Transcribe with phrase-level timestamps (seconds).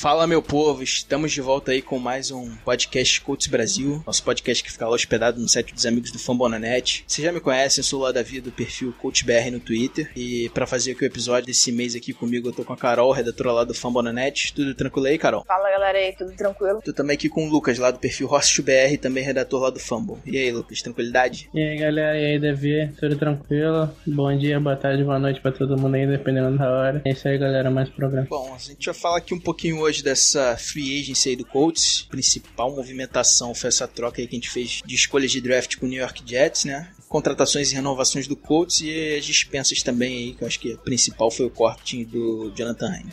[0.00, 4.64] Fala meu povo, estamos de volta aí com mais um podcast Coaches Brasil, nosso podcast
[4.64, 7.04] que fica lá hospedado no site dos amigos do Fambonanet.
[7.06, 10.48] Vocês já me conhecem, eu sou lá da vida do perfil CoachBR no Twitter e
[10.54, 13.52] para fazer aqui o episódio desse mês aqui comigo eu tô com a Carol, redatora
[13.52, 14.54] lá do Fambonanet.
[14.54, 15.44] Tudo tranquilo aí, Carol?
[15.46, 16.80] Fala galera aí, tudo tranquilo?
[16.82, 20.16] Tô também aqui com o Lucas lá do perfil BR, também redator lá do Fumble.
[20.24, 21.50] E aí, Lucas, tranquilidade?
[21.52, 23.90] E aí, galera, e aí, Davi, tudo tranquilo?
[24.06, 27.02] Bom dia, boa tarde, boa noite para todo mundo aí, dependendo da hora.
[27.04, 28.26] É isso aí, galera, mais programa.
[28.30, 31.44] Bom, a gente vai falar aqui um pouquinho hoje hoje dessa free agency aí do
[31.44, 32.06] Colts.
[32.08, 35.86] Principal movimentação foi essa troca aí que a gente fez de escolhas de draft com
[35.86, 36.88] o New York Jets, né?
[37.08, 40.78] Contratações e renovações do Colts e as dispensas também aí, que eu acho que a
[40.78, 43.10] principal foi o corte do Jonathan time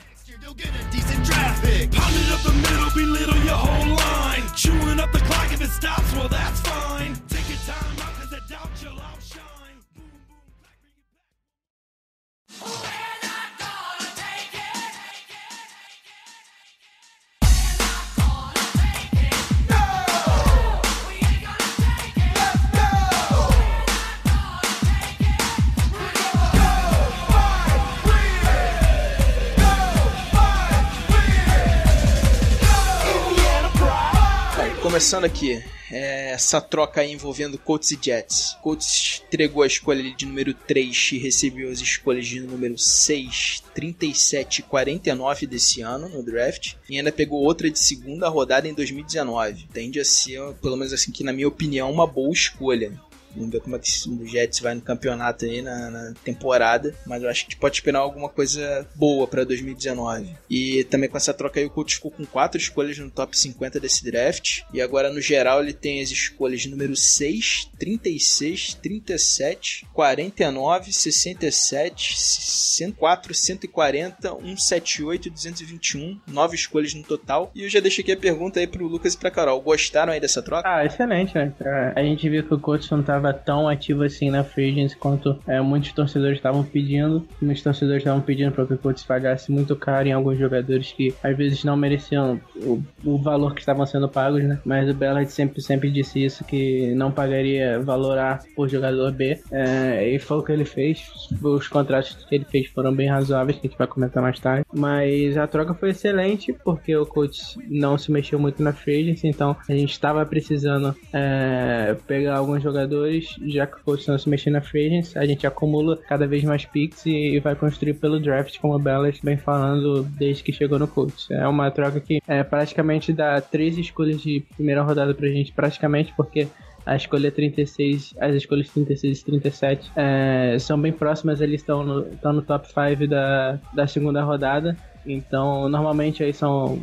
[34.97, 38.57] começando aqui, é, essa troca aí envolvendo Colts e Jets.
[38.63, 44.57] Colts entregou a escolha de número 3 e recebeu as escolhas de número 6, 37
[44.57, 46.73] e 49 desse ano no draft.
[46.89, 49.67] E ainda pegou outra de segunda rodada em 2019.
[49.71, 52.91] Tende a ser, pelo menos assim, que na minha opinião, uma boa escolha.
[53.35, 56.93] Vamos ver como é que o Jets vai no campeonato aí na, na temporada.
[57.05, 60.35] Mas eu acho que a gente pode esperar alguma coisa boa para 2019.
[60.49, 63.79] E também com essa troca aí, o Colts ficou com quatro escolhas no top 50
[63.79, 64.61] desse draft.
[64.73, 73.33] E agora, no geral, ele tem as escolhas número 6, 36, 37, 49, 67, 104,
[73.33, 76.19] 140, 178 221.
[76.27, 77.51] Nove escolhas no total.
[77.53, 79.61] E eu já deixei aqui a pergunta aí pro Lucas e pra Carol.
[79.61, 80.67] Gostaram aí dessa troca?
[80.67, 81.53] Ah, excelente, né?
[81.95, 84.95] A gente viu que o Colts não tava estava tão ativo assim na free agency
[84.97, 87.27] quanto é, muitos torcedores estavam pedindo.
[87.41, 91.13] Muitos torcedores estavam pedindo para que o Colts pagasse muito caro em alguns jogadores que
[91.23, 94.59] às vezes não mereciam o, o valor que estavam sendo pagos, né?
[94.65, 99.39] Mas o Bellard sempre, sempre disse isso, que não pagaria valor A por jogador B.
[99.51, 101.09] É, e foi o que ele fez.
[101.41, 104.65] Os contratos que ele fez foram bem razoáveis, que a gente vai comentar mais tarde.
[104.73, 109.27] Mas a troca foi excelente, porque o Colts não se mexeu muito na free agency,
[109.27, 113.06] então a gente estava precisando é, pegar alguns jogadores
[113.45, 117.39] já que o se mexer na free a gente acumula cada vez mais picks e,
[117.39, 121.29] vai construir pelo draft, como o Bellas vem falando desde que chegou no Colts.
[121.31, 126.13] É uma troca que é, praticamente dá três escolhas de primeira rodada pra gente, praticamente,
[126.15, 126.47] porque
[126.85, 132.07] a escolha 36, as escolhas 36 e 37 é, são bem próximas, eles estão no,
[132.07, 134.77] estão no top 5 da, da segunda rodada.
[135.05, 136.79] Então, normalmente aí são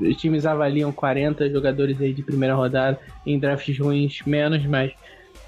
[0.00, 4.92] os times avaliam 40 jogadores aí de primeira rodada, em drafts ruins menos, mas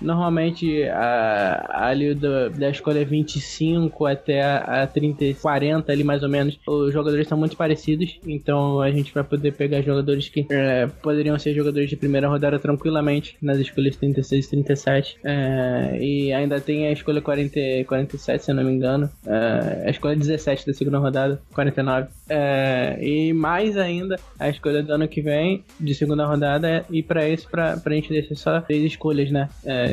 [0.01, 6.29] Normalmente a, ali do, da escolha 25 até a, a 30, 40 ali mais ou
[6.29, 10.87] menos, os jogadores são muito parecidos, então a gente vai poder pegar jogadores que é,
[11.03, 15.19] poderiam ser jogadores de primeira rodada tranquilamente nas escolhas 36 e 37.
[15.25, 19.91] É, e ainda tem a escolha 40, 47, se eu não me engano, é, a
[19.91, 22.09] escolha 17 da segunda rodada, 49.
[22.29, 27.29] É, e mais ainda a escolha do ano que vem, de segunda rodada, e para
[27.29, 29.49] isso, pra, pra gente deixar só três escolhas, né?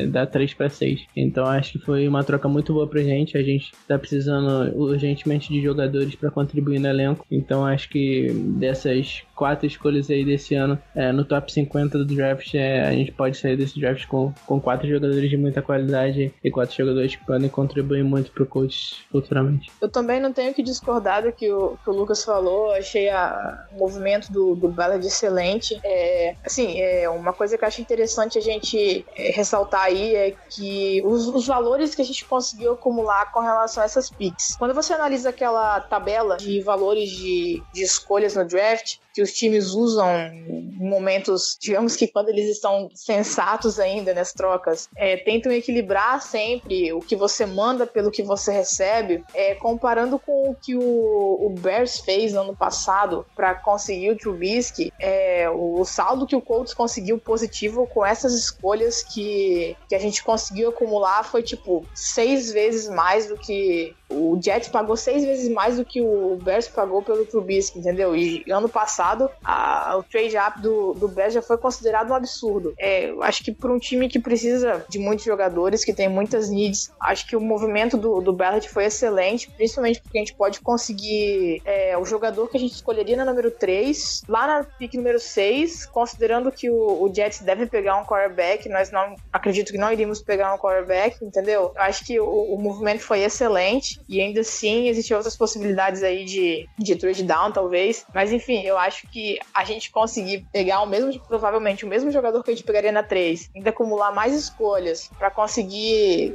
[0.05, 1.05] Da 3 para 6.
[1.15, 3.37] Então acho que foi uma troca muito boa pra gente.
[3.37, 7.25] A gente tá precisando urgentemente de jogadores para contribuir no elenco.
[7.31, 12.55] Então acho que dessas quatro escolhas aí desse ano é, no top 50 do draft,
[12.55, 16.51] é, a gente pode sair desse draft com, com quatro jogadores de muita qualidade e
[16.51, 19.71] quatro jogadores que podem contribuir muito pro coach futuramente.
[19.79, 22.71] Eu também não tenho que discordar do que o, que o Lucas falou.
[22.71, 25.79] Achei a, o movimento do, do Ballard excelente.
[25.83, 30.33] É, assim, é uma coisa que eu acho interessante a gente é, ressaltar aí é
[30.49, 34.55] que os, os, valores que a gente conseguiu acumular com relação a essas picks.
[34.57, 39.71] Quando você analisa aquela tabela de valores de, de escolhas no draft, que os times
[39.71, 46.21] usam em momentos, digamos que quando eles estão sensatos ainda nas trocas, é, tentam equilibrar
[46.21, 50.81] sempre o que você manda pelo que você recebe, é, comparando com o que o,
[50.81, 56.41] o Bears fez no ano passado para conseguir o Trubisky, é, o, saldo que o
[56.41, 62.51] Colts conseguiu positivo com essas escolhas que, que a gente conseguiu acumular foi tipo seis
[62.51, 67.01] vezes mais do que o Jets pagou seis vezes mais do que o Bears pagou
[67.01, 68.15] pelo Trubisky, entendeu?
[68.15, 69.06] E ano passado
[69.43, 72.73] a, o trade up do, do Bears foi considerado um absurdo.
[72.77, 76.91] É, acho que para um time que precisa de muitos jogadores, que tem muitas needs,
[76.99, 81.61] acho que o movimento do, do Ballard foi excelente, principalmente porque a gente pode conseguir
[81.65, 85.85] é, o jogador que a gente escolheria na número 3, lá na pick número 6,
[85.87, 90.21] considerando que o, o Jets deve pegar um quarterback, nós não acredito que não iríamos
[90.21, 91.71] pegar um quarterback, entendeu?
[91.75, 96.67] Acho que o, o movimento foi excelente e ainda assim existem outras possibilidades aí de,
[96.77, 98.05] de trade down, talvez.
[98.13, 102.43] Mas enfim, eu acho que a gente conseguir pegar o mesmo, provavelmente o mesmo jogador
[102.43, 106.33] que a gente pegaria na 3, ainda acumular mais escolhas para conseguir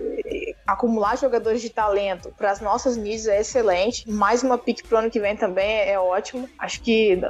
[0.66, 4.08] acumular jogadores de talento para as nossas needs é excelente.
[4.08, 6.48] Mais uma pick pro ano que vem também é ótimo.
[6.58, 7.20] Acho que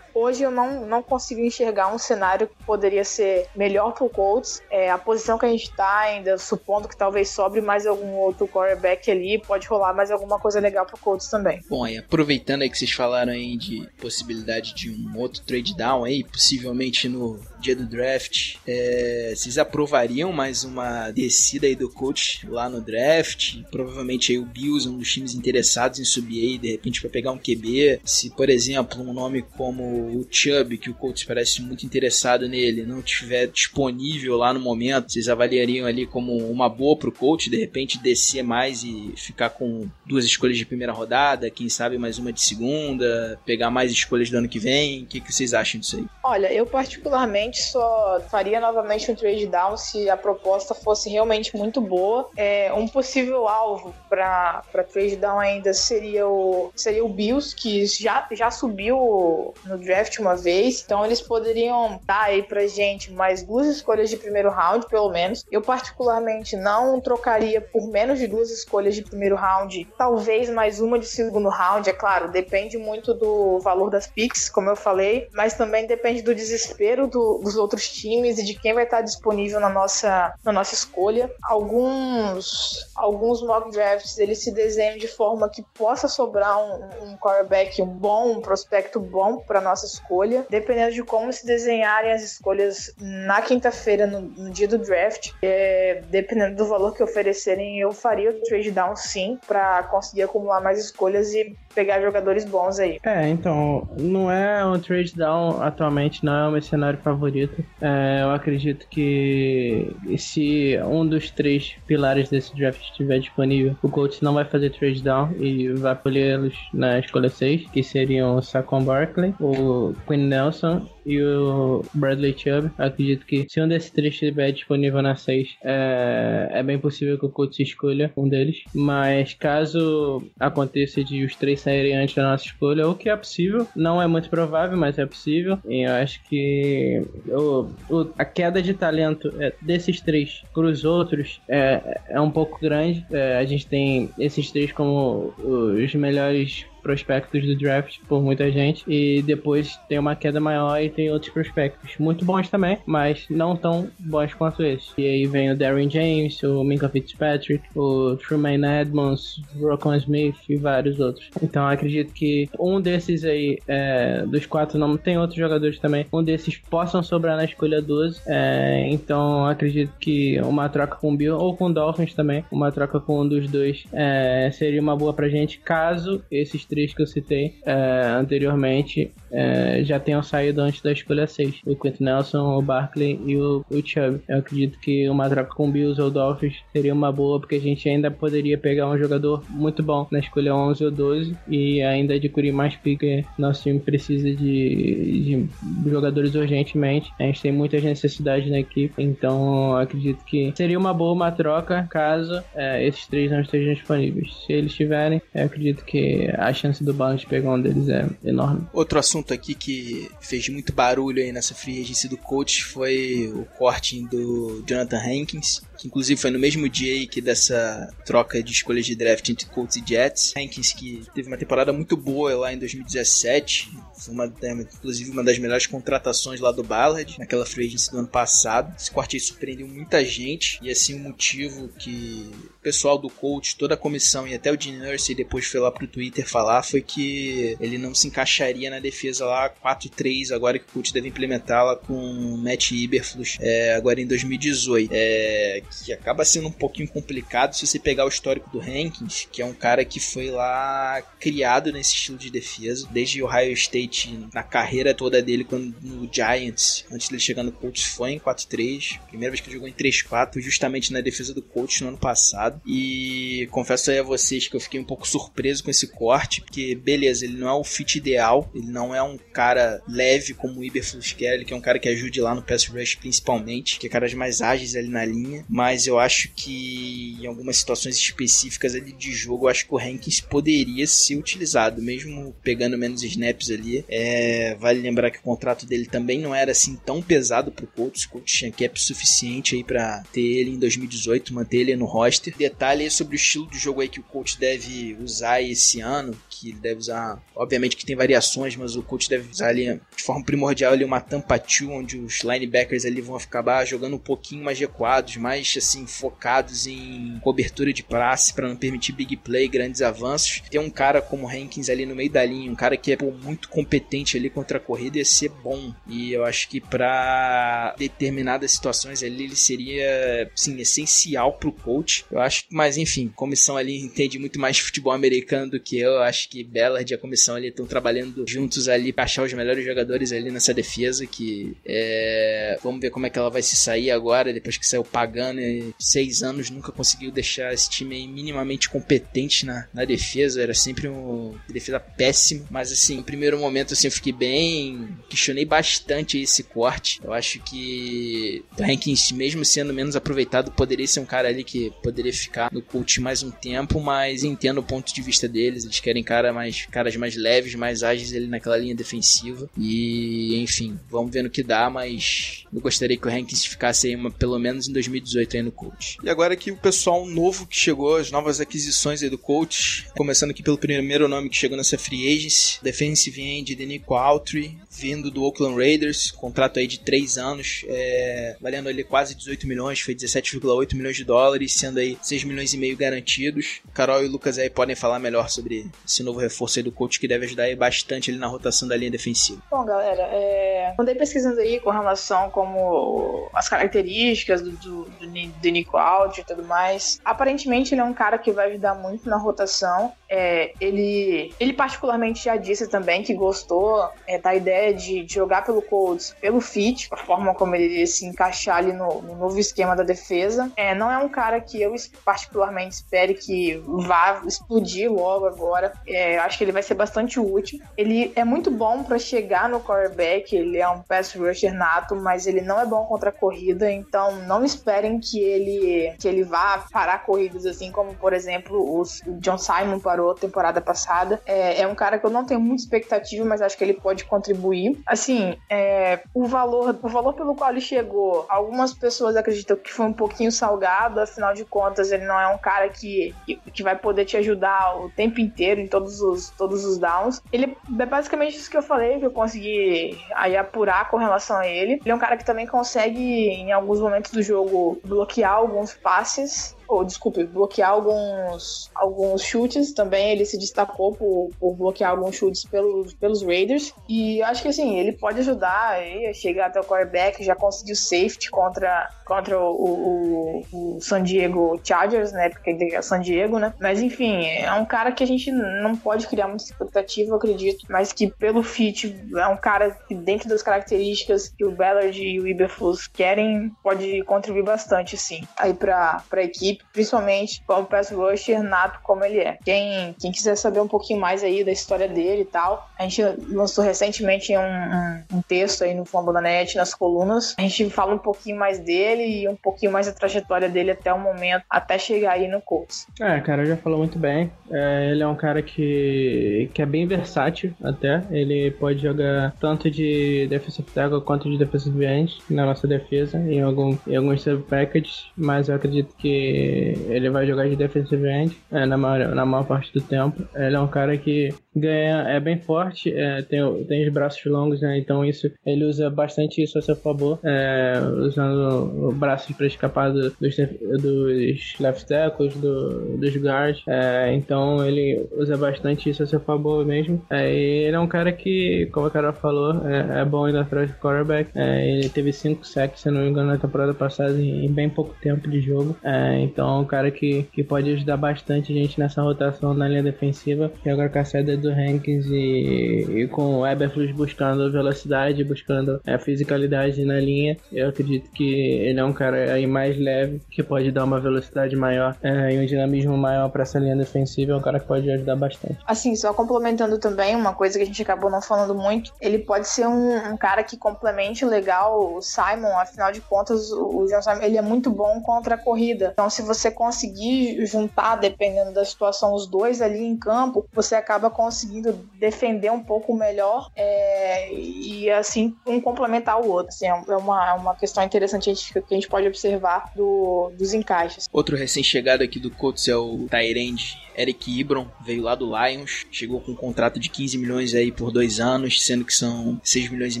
[0.14, 4.62] hoje eu não, não consigo enxergar um cenário que poderia ser melhor pro Colts.
[4.70, 8.48] É, a posição que a gente tá ainda, supondo que talvez sobre mais algum outro
[8.48, 11.60] quarterback ali, pode rolar mais alguma coisa legal pro Colts também.
[11.68, 16.04] Bom, e aproveitando aí que vocês falaram aí de possibilidade de um outro trade down
[16.04, 22.46] aí, possivelmente no dia do draft, é, vocês aprovariam mais uma descida aí do coach
[22.46, 23.56] lá no draft?
[23.72, 27.32] Provavelmente aí o Bills, um dos times interessados em subir aí, de repente para pegar
[27.32, 28.00] um QB.
[28.04, 32.84] Se, por exemplo, um nome como o Chubb, que o coach parece muito interessado nele,
[32.84, 37.56] não estiver disponível lá no momento, vocês avaliariam ali como uma boa pro coach, de
[37.56, 42.32] repente descer mais e ficar com duas escolhas de primeira rodada, quem sabe mais uma
[42.32, 45.02] de segunda, pegar mais escolhas do ano que vem?
[45.02, 46.04] O que, que vocês acham disso aí?
[46.22, 51.80] Olha, eu particularmente só faria novamente um trade down se a proposta fosse realmente muito
[51.80, 52.28] boa.
[52.36, 54.62] É, um possível alvo para
[54.92, 60.36] trade down ainda seria o, seria o Bills, que já, já subiu no draft uma
[60.36, 65.10] vez, então eles poderiam dar aí pra gente mais duas escolhas de primeiro round, pelo
[65.10, 65.44] menos.
[65.50, 70.98] Eu particularmente não trocaria por menos de duas escolhas de primeiro round, talvez mais uma
[70.98, 75.54] de segundo round, é claro, depende muito do valor das picks, como eu falei, mas
[75.54, 79.68] também depende do desespero do, dos outros times e de quem vai estar disponível na
[79.68, 81.30] nossa, na nossa escolha.
[81.42, 87.82] Alguns, alguns mock drafts eles se desenham de forma que possa sobrar um, um quarterback
[87.82, 93.42] bom, um prospecto bom para nossa escolha, dependendo de como se desenharem as escolhas na
[93.42, 95.32] quinta-feira, no, no, dia do draft.
[95.42, 100.60] É, dependendo do valor que oferecerem, eu faria o trade down sim, para conseguir acumular
[100.60, 102.98] mais escolhas e pegar jogadores bons aí.
[103.04, 107.62] É, então, não é um trade down atualmente, não é o meu cenário favorito.
[107.82, 114.22] É, eu acredito que se um dos três pilares desse draft estiver disponível, o Colts
[114.22, 118.82] não vai fazer trade down e vai colhê-los na escolha 6, que seriam o Saquon
[118.82, 122.70] Barkley, o Quinn Nelson e o Bradley Chubb.
[122.76, 127.26] Acredito que se um desses três estiver disponível na 6, é, é bem possível que
[127.26, 128.64] o Colts escolha um deles.
[128.74, 133.66] Mas caso aconteça de os três saírem antes da nossa escolha, o que é possível,
[133.76, 135.58] não é muito provável, mas é possível.
[135.68, 140.84] E eu acho que o, o, a queda de talento é, desses três para os
[140.84, 143.06] outros é, é um pouco grande.
[143.12, 148.84] É, a gente tem esses três como os melhores prospectos do draft por muita gente
[148.86, 153.56] e depois tem uma queda maior e tem outros prospectos muito bons também, mas não
[153.56, 154.92] tão bons quanto esses.
[154.96, 160.56] E aí vem o Darren James, o Minka Fitzpatrick, o Truman Edmonds, o Smith e
[160.56, 161.28] vários outros.
[161.42, 166.22] Então acredito que um desses aí, é, dos quatro não tem outros jogadores também, um
[166.22, 168.20] desses possam sobrar na escolha 12.
[168.28, 172.70] É, então acredito que uma troca com o Bill ou com o Dolphins também, uma
[172.70, 177.02] troca com um dos dois é, seria uma boa pra gente caso esses três que
[177.02, 181.56] eu citei é, anteriormente é, já tenham saído antes da escolha 6.
[181.66, 184.20] O Quentin Nelson, o Barkley e o, o Chubb.
[184.28, 187.86] Eu acredito que uma troca com Bills ou Dolphins seria uma boa, porque a gente
[187.88, 192.52] ainda poderia pegar um jogador muito bom na escolha 11 ou 12 e ainda adquirir
[192.52, 193.24] mais pique.
[193.38, 195.46] Nosso time precisa de,
[195.84, 197.12] de jogadores urgentemente.
[197.18, 201.86] A gente tem muitas necessidades na equipe, então acredito que seria uma boa uma troca
[201.90, 204.34] caso é, esses três não estejam disponíveis.
[204.46, 208.62] Se eles estiverem, eu acredito que a chance do Balance pegar um deles é enorme.
[208.72, 213.44] Outro assunto aqui que fez muito barulho aí nessa free agency do coach foi o
[213.56, 215.62] corte do Jonathan Hankins.
[215.76, 219.46] Que inclusive foi no mesmo dia aí que dessa troca de escolhas de draft entre
[219.46, 220.32] Colts e Jets.
[220.36, 225.38] Hankins que teve uma temporada muito boa lá em 2017, foi uma, inclusive uma das
[225.38, 228.74] melhores contratações lá do Ballard, naquela free agency do ano passado.
[228.78, 233.56] Esse corte aí surpreendeu muita gente e assim o motivo que o pessoal do coach,
[233.56, 236.80] toda a comissão e até o Dean Nurse depois foi lá pro Twitter falar foi
[236.80, 241.76] que ele não se encaixaria na defesa lá 4-3 agora que o coach deve implementá-la
[241.76, 244.90] com Matt Iberflus é, agora em 2018.
[244.92, 249.42] É, que acaba sendo um pouquinho complicado se você pegar o histórico do Hankins, que
[249.42, 254.42] é um cara que foi lá criado nesse estilo de defesa, desde Ohio State na
[254.42, 259.32] carreira toda dele quando no Giants, antes dele chegar no Colts foi em 4-3, primeira
[259.32, 262.60] vez que jogou em 3-4, justamente na defesa do Colts no ano passado.
[262.66, 266.74] E confesso aí a vocês que eu fiquei um pouco surpreso com esse corte, porque
[266.74, 270.64] beleza, ele não é o fit ideal, ele não é um cara leve como o
[270.64, 274.12] Iberflus que é um cara que ajude lá no pass rush principalmente, que é caras
[274.14, 279.10] mais ágeis ali na linha, mas eu acho que em algumas situações específicas ali de
[279.12, 283.82] jogo, eu acho que o Hankins poderia ser utilizado, mesmo pegando menos snaps ali.
[283.88, 288.04] É, vale lembrar que o contrato dele também não era assim tão pesado pro Colts,
[288.04, 292.36] o Colts tinha cap suficiente aí para ter ele em 2018, manter ele no roster.
[292.36, 296.50] Detalhe sobre o estilo de jogo aí que o Colts deve usar esse ano, que
[296.50, 300.24] ele deve usar, obviamente que tem variações, mas o Colts deve usar ali de forma
[300.24, 304.58] primordial ali uma tampa 2, onde os linebackers ali vão acabar jogando um pouquinho mais
[304.58, 310.42] recuados, mais assim focados em cobertura de passe para não permitir big play, grandes avanços.
[310.50, 313.10] Tem um cara como Hankins ali no meio da linha, um cara que é pô,
[313.10, 315.74] muito competente ali contra a corrida ia ser bom.
[315.86, 322.04] E eu acho que para determinadas situações ali ele seria sim essencial pro coach.
[322.10, 326.02] Eu acho, mas enfim, comissão ali entende muito mais futebol americano do que eu.
[326.02, 329.64] Acho que Bellard e a comissão ali estão trabalhando juntos ali para achar os melhores
[329.64, 332.58] jogadores ali nessa defesa que é...
[332.62, 335.74] vamos ver como é que ela vai se sair agora depois que saiu pagando e
[335.78, 341.34] seis anos nunca conseguiu deixar esse time minimamente competente na, na defesa era sempre uma
[341.48, 347.00] defesa péssima mas assim, no primeiro momento assim eu fiquei bem questionei bastante esse corte
[347.04, 351.72] eu acho que o Hankins mesmo sendo menos aproveitado poderia ser um cara ali que
[351.82, 355.80] poderia ficar no coach mais um tempo mas entendo o ponto de vista deles eles
[355.80, 361.12] querem cara mais, caras mais leves mais ágeis ali naquela linha defensiva e enfim, vamos
[361.12, 364.68] ver no que dá, mas eu gostaria que o Hankins ficasse aí uma, pelo menos
[364.68, 365.98] em 2018 aí no coach.
[366.02, 370.30] E agora aqui o pessoal novo que chegou, as novas aquisições aí do coach, começando
[370.30, 375.24] aqui pelo primeiro nome que chegou nessa free agency, defensive end Denico Autry, vindo do
[375.24, 380.74] Oakland Raiders, contrato aí de 3 anos, é, valendo ali quase 18 milhões, foi 17,8
[380.74, 383.60] milhões de dólares, sendo aí 6 milhões e meio garantidos.
[383.72, 387.00] Carol e o Lucas aí podem falar melhor sobre esse novo reforço aí do coach
[387.00, 389.40] que deve ajudar aí bastante ali na rotação da linha defensiva.
[389.50, 390.74] Bom, galera, é...
[390.78, 396.24] andei pesquisando aí com relação como as características do, do, do, do Nico Alt e
[396.24, 397.00] tudo mais.
[397.04, 399.92] Aparentemente ele é um cara que vai ajudar muito na rotação.
[400.08, 405.44] É, ele, ele particularmente já disse também que gostou é, da ideia de, de, jogar
[405.44, 409.74] pelo Colts, pelo fit, a forma como ele se encaixar ali no, no novo esquema
[409.74, 410.50] da defesa.
[410.56, 415.72] É, não é um cara que eu particularmente espere que vá explodir logo agora.
[415.86, 417.60] É, acho que ele vai ser bastante útil.
[417.76, 422.26] Ele é muito bom para chegar no quarterback, ele é um pass rusher nato, mas
[422.26, 426.64] ele não é bom contra a corrida, então não esperem que ele que ele vá
[426.70, 431.20] parar corridas assim como, por exemplo, os, o John Simon parou temporada passada.
[431.26, 434.04] É, é um cara que eu não tenho muita expectativa, mas acho que ele pode
[434.04, 434.55] contribuir.
[434.86, 439.86] Assim, é, o valor o valor pelo qual ele chegou, algumas pessoas acreditam que foi
[439.86, 443.76] um pouquinho salgado, afinal de contas, ele não é um cara que, que, que vai
[443.76, 447.22] poder te ajudar o tempo inteiro em todos os, todos os downs.
[447.32, 451.46] Ele é basicamente isso que eu falei, que eu consegui aí apurar com relação a
[451.46, 451.74] ele.
[451.74, 456.55] Ele é um cara que também consegue, em alguns momentos do jogo, bloquear alguns passes
[456.68, 460.12] ou desculpe, bloquear alguns, alguns chutes também.
[460.12, 463.72] Ele se destacou por, por bloquear alguns chutes pelos, pelos Raiders.
[463.88, 467.76] E acho que assim, ele pode ajudar aí a chegar até o quarterback, já conseguiu
[467.76, 472.28] safety contra, contra o, o, o, San Diego Chargers, né?
[472.30, 473.52] Porque ele é San Diego, né?
[473.60, 477.66] Mas enfim, é um cara que a gente não pode criar muita expectativa, eu acredito,
[477.68, 482.20] mas que pelo fit é um cara que dentro das características que o Ballard e
[482.20, 487.64] o Iberflus querem, pode contribuir bastante, sim, aí pra, pra equipe equipe, principalmente com o
[487.64, 489.38] pass rusher nato como ele é.
[489.44, 493.02] Quem, quem quiser saber um pouquinho mais aí da história dele e tal, a gente
[493.30, 497.34] lançou recentemente um, um, texto aí no Fumble da Net, nas colunas.
[497.38, 500.92] A gente fala um pouquinho mais dele e um pouquinho mais da trajetória dele até
[500.92, 502.86] o momento, até chegar aí no Colts.
[503.00, 504.30] É, cara, já falou muito bem.
[504.50, 508.02] É, ele é um cara que, que é bem versátil até.
[508.10, 513.40] Ele pode jogar tanto de defensive tackle quanto de defensive end na nossa defesa, em,
[513.40, 516.45] algum, em alguns sub-packages, mas eu acredito que
[516.88, 520.22] ele vai jogar de defensive end é, na, maior, na maior parte do tempo.
[520.34, 524.60] Ele é um cara que ganha, é bem forte, é, tem, tem os braços longos,
[524.60, 524.78] né?
[524.78, 530.10] Então isso ele usa bastante isso a seu favor, é, usando braços para escapar do,
[530.10, 530.36] dos,
[530.80, 533.62] dos left tackles, do, dos guards.
[533.66, 537.02] É, então ele usa bastante isso a seu favor mesmo.
[537.10, 540.70] É, ele é um cara que, como a Carol falou, é, é bom indo atrás
[540.70, 541.30] do quarterback.
[541.34, 544.68] É, ele teve 5 sacks, se não me engano, na temporada passada em, em bem
[544.68, 545.76] pouco tempo de jogo.
[545.82, 549.66] É, então é um cara que, que pode ajudar bastante a gente nessa rotação na
[549.66, 550.52] linha defensiva.
[550.62, 555.80] E agora com a saída do Hankins e, e com o Eberflus buscando velocidade, buscando
[555.86, 560.42] a fisicalidade na linha, eu acredito que ele é um cara aí mais leve, que
[560.42, 564.36] pode dar uma velocidade maior é, e um dinamismo maior para essa linha defensiva, é
[564.36, 565.56] um cara que pode ajudar bastante.
[565.66, 569.48] Assim, só complementando também, uma coisa que a gente acabou não falando muito, ele pode
[569.48, 574.20] ser um, um cara que complemente legal o Simon, afinal de contas, o John Simon,
[574.20, 575.90] ele é muito bom contra a corrida.
[575.94, 581.10] Então, se você conseguir juntar, dependendo da situação, os dois ali em campo, você acaba
[581.10, 586.48] conseguindo defender um pouco melhor é, e, assim, um complementar o outro.
[586.48, 590.52] Assim, é, é uma, é uma questão interessante que a gente pode observar do, dos
[590.52, 591.08] encaixes.
[591.12, 596.20] Outro recém-chegado aqui do Colts é o Tyrande Eric Ibron, veio lá do Lions, chegou
[596.20, 599.96] com um contrato de 15 milhões aí por dois anos, sendo que são 6 milhões
[599.96, 600.00] e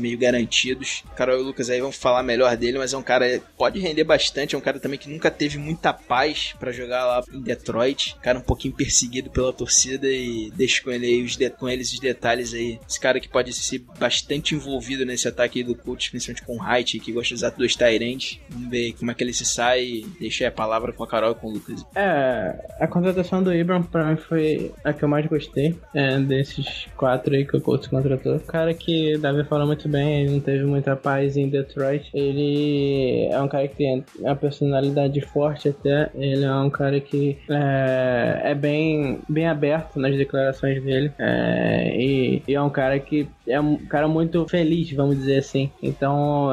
[0.00, 1.02] meio garantidos.
[1.16, 4.04] Carol e o Lucas aí vão falar melhor dele, mas é um cara pode render
[4.04, 6.15] bastante, é um cara também que nunca teve muita paz
[6.58, 11.22] para jogar lá em Detroit, cara um pouquinho perseguido pela torcida e deixa com ele
[11.22, 12.78] os com eles os detalhes aí.
[12.88, 16.98] Esse cara que pode ser bastante envolvido nesse ataque do Colts, principalmente com o Height,
[17.00, 18.40] que gosta de usar dois Tyrants.
[18.48, 20.04] Vamos ver como é que ele se sai.
[20.18, 21.84] Deixa a palavra com a Carol e com o Lucas.
[21.94, 26.86] É, a contratação do Ibram pra mim foi a que eu mais gostei é, desses
[26.96, 28.36] quatro aí que o Colts contratou.
[28.36, 32.10] O cara que Davi falou muito bem, ele não teve muita paz em Detroit.
[32.14, 36.05] Ele é um cara que tem uma personalidade forte até.
[36.14, 41.12] Ele é um cara que é, é bem, bem aberto nas declarações dele.
[41.18, 45.70] É, e, e, é um cara que é um cara muito feliz, vamos dizer assim.
[45.82, 46.50] Então,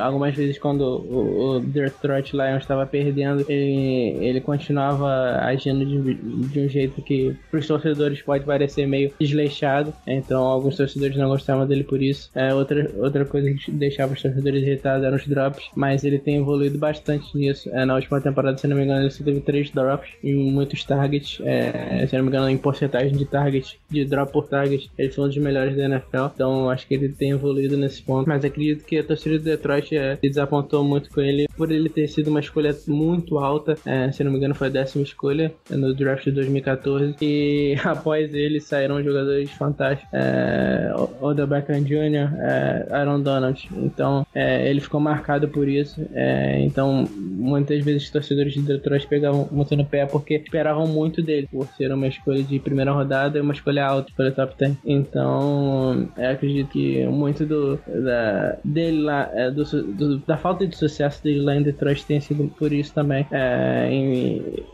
[0.00, 6.14] algumas vezes quando o, o Detroit estava perdendo, ele, ele continuava agindo de,
[6.48, 9.92] de um jeito que para os torcedores pode parecer meio desleixado.
[10.06, 12.30] Então, alguns torcedores não gostavam dele por isso.
[12.34, 16.36] É, outra, outra coisa que deixava os torcedores irritados eram os drops, mas ele tem
[16.36, 17.70] evoluído bastante nisso.
[17.72, 20.84] É, na última temporada, se não me engano, ele só teve três drops e muitos
[20.84, 21.38] targets.
[21.44, 25.24] É, se não me engano, em porcentagem de targets, de drop por target, ele foi
[25.24, 26.26] um dos melhores da NFL.
[26.34, 28.28] Então, acho que ele tem evoluído nesse ponto.
[28.28, 31.88] Mas acredito que a torcida do Detroit é, se desapontou muito com ele por ele
[31.88, 33.76] ter sido uma escolha muito alta.
[33.86, 37.76] É, se não me engano, foi a décima escolha no draft de 2014 2014 e
[37.84, 43.68] após ele saíram jogadores fantásticos, é, Odell Beckham Jr., é, Aaron Donald.
[43.76, 46.00] Então é, ele ficou marcado por isso.
[46.12, 51.48] É, então muitas vezes torcedores de Detroit pegavam muito no pé porque esperavam muito dele,
[51.50, 54.76] por ser uma escolha de primeira rodada e uma escolha alta para top 10.
[54.84, 60.76] Então eu acredito que muito do da, dele lá, é, do, do, da falta de
[60.76, 63.26] sucesso dele lá em Detroit tem sido por isso também.
[63.30, 63.88] É,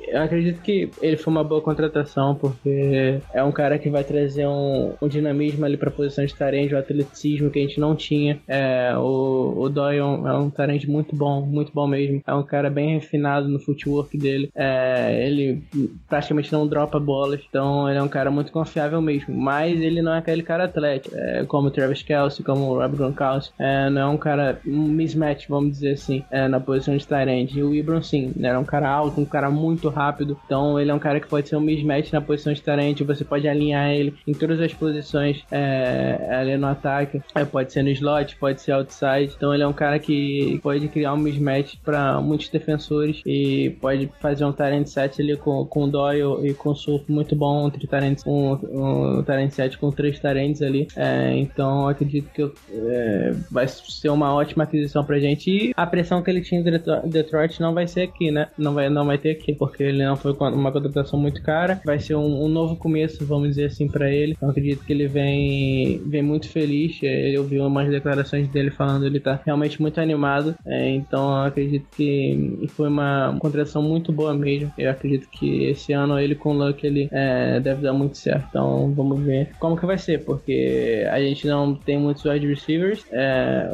[0.08, 4.46] eu acredito que ele foi uma boa contratação porque é um cara que vai trazer
[4.46, 8.40] um, um dinamismo ali pra posição de tarente, o atleticismo que a gente não tinha.
[8.48, 12.22] É, o, o Doyle é um, é um tarente muito bom, muito bom mesmo.
[12.26, 13.60] É um cara bem refinado no
[13.90, 14.50] footwork dele.
[14.54, 15.62] É, ele
[16.08, 19.34] praticamente não dropa bolas, então ele é um cara muito confiável mesmo.
[19.34, 22.96] Mas ele não é aquele cara atlético, é, como o Travis Kelsey, como o Rob
[22.96, 23.54] Gronkowski.
[23.58, 27.58] É, não é um cara mismatch, vamos dizer assim, é, na posição de tarente.
[27.58, 30.38] E o Ibram sim, era um cara alto, um cara muito rápido.
[30.44, 33.24] Então ele é um cara que pode ser um mismatch na posição de tarente, você
[33.24, 37.20] pode alinhar ele em todas as posições é, ali no ataque.
[37.34, 39.32] É, pode ser no slot, pode ser outside.
[39.36, 44.10] Então ele é um cara que pode criar um mismatch para muitos defensores e pode
[44.20, 48.24] fazer um talent set ali com, com Doyle e com Surf muito bom entre talents,
[48.26, 50.88] um, um talent set com três talents ali.
[50.96, 55.50] É, então acredito que é, vai ser uma ótima aquisição pra gente.
[55.50, 58.48] E a pressão que ele tinha em Detroit não vai ser aqui, né?
[58.56, 61.80] Não vai, não vai ter aqui, porque ele não foi uma contratação muito cara.
[61.84, 64.36] Vai ser um, um novo começo, vamos dizer assim, para ele.
[64.40, 66.98] Eu acredito que ele vem, vem muito feliz.
[67.02, 70.54] É, eu vi umas declarações dele falando ele tá realmente muito animado.
[70.66, 74.72] É, então acredito que foi uma contratação muito boa mesmo.
[74.76, 78.46] Eu acredito que esse ano ele com o Luck ele é, deve dar muito certo.
[78.48, 83.04] Então vamos ver como que vai ser, porque a gente não tem muitos wide receivers
[83.12, 83.70] é,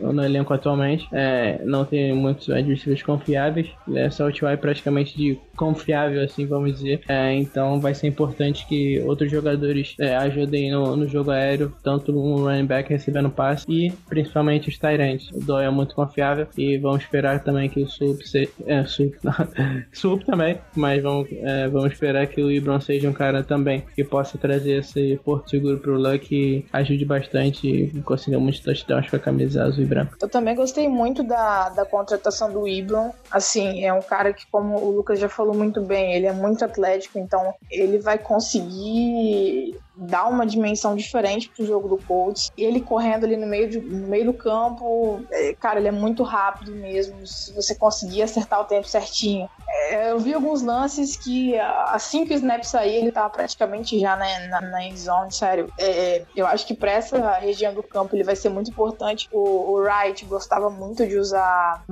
[0.00, 1.06] no elenco atualmente.
[1.12, 3.68] É, não tem muitos wide receivers confiáveis.
[3.94, 4.56] É, só o T.Y.
[4.56, 7.00] praticamente de confiável, assim, vamos dizer.
[7.08, 12.12] É, então vai ser importante que outros jogadores é, ajudem no, no, jogo aéreo, tanto
[12.12, 15.30] um running back recebendo passe e principalmente os Tyrants.
[15.32, 18.50] O Doyle é muito confiável e vamos esperar também que o Sup seja.
[18.66, 19.14] É, Sup,
[19.92, 24.04] Sup também, mas vamos, é, vamos esperar que o Ibron seja um cara também que
[24.04, 29.16] possa trazer esse porto seguro pro Luck e ajude bastante e consiga muitos touchdowns com
[29.16, 30.16] a camisa azul e branca.
[30.20, 33.12] Eu também gostei muito da, da contratação do Ibron.
[33.30, 36.64] Assim, é um cara que, como o Lucas já falou muito bem, ele é muito
[36.64, 42.50] atlético, então ele vai conseguir dá uma dimensão diferente pro jogo do Colts.
[42.56, 46.22] Ele correndo ali no meio, de, no meio do campo, é, cara, ele é muito
[46.22, 47.26] rápido mesmo.
[47.26, 49.48] Se você conseguir acertar o tempo certinho.
[49.68, 54.16] É, eu vi alguns lances que assim que o snap sair, ele tava praticamente já
[54.16, 55.72] na, na, na end zone, sério.
[55.78, 59.28] É, eu acho que pra essa região do campo ele vai ser muito importante.
[59.32, 61.84] O, o Wright gostava muito de usar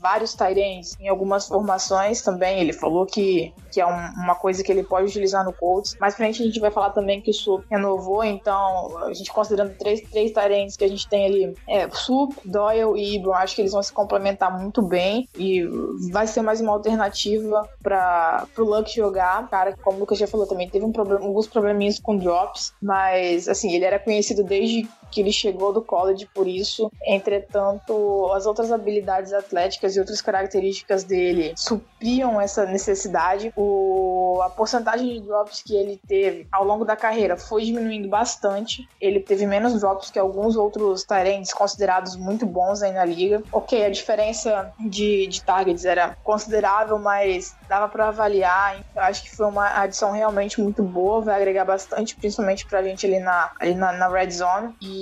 [0.00, 2.60] vários tight ends em algumas formações também.
[2.60, 5.96] Ele falou que, que é um, uma coisa que ele pode utilizar no Colts.
[5.98, 9.74] Mas pra gente a gente vai falar também que o renovou, então a gente considerando
[9.76, 13.62] três, três tarentes que a gente tem ali, é, Sup, Doyle e Ibron, acho que
[13.62, 15.64] eles vão se complementar muito bem e
[16.10, 19.48] vai ser mais uma alternativa para o Luck jogar.
[19.48, 23.48] Cara, como o Lucas já falou também, teve um problema, alguns probleminhas com drops, mas
[23.48, 26.90] assim, ele era conhecido desde que ele chegou do college por isso.
[27.06, 33.52] Entretanto, as outras habilidades atléticas e outras características dele supriam essa necessidade.
[33.56, 38.82] O, a porcentagem de drops que ele teve ao longo da carreira foi diminuindo bastante.
[39.00, 43.42] Ele teve menos drops que alguns outros tarentes considerados muito bons aí na liga.
[43.52, 48.80] Ok, a diferença de, de targets era considerável, mas dava para avaliar.
[48.94, 53.06] Eu acho que foi uma adição realmente muito boa, vai agregar bastante, principalmente pra gente
[53.06, 54.74] ali na, ali na, na red zone.
[54.80, 55.01] E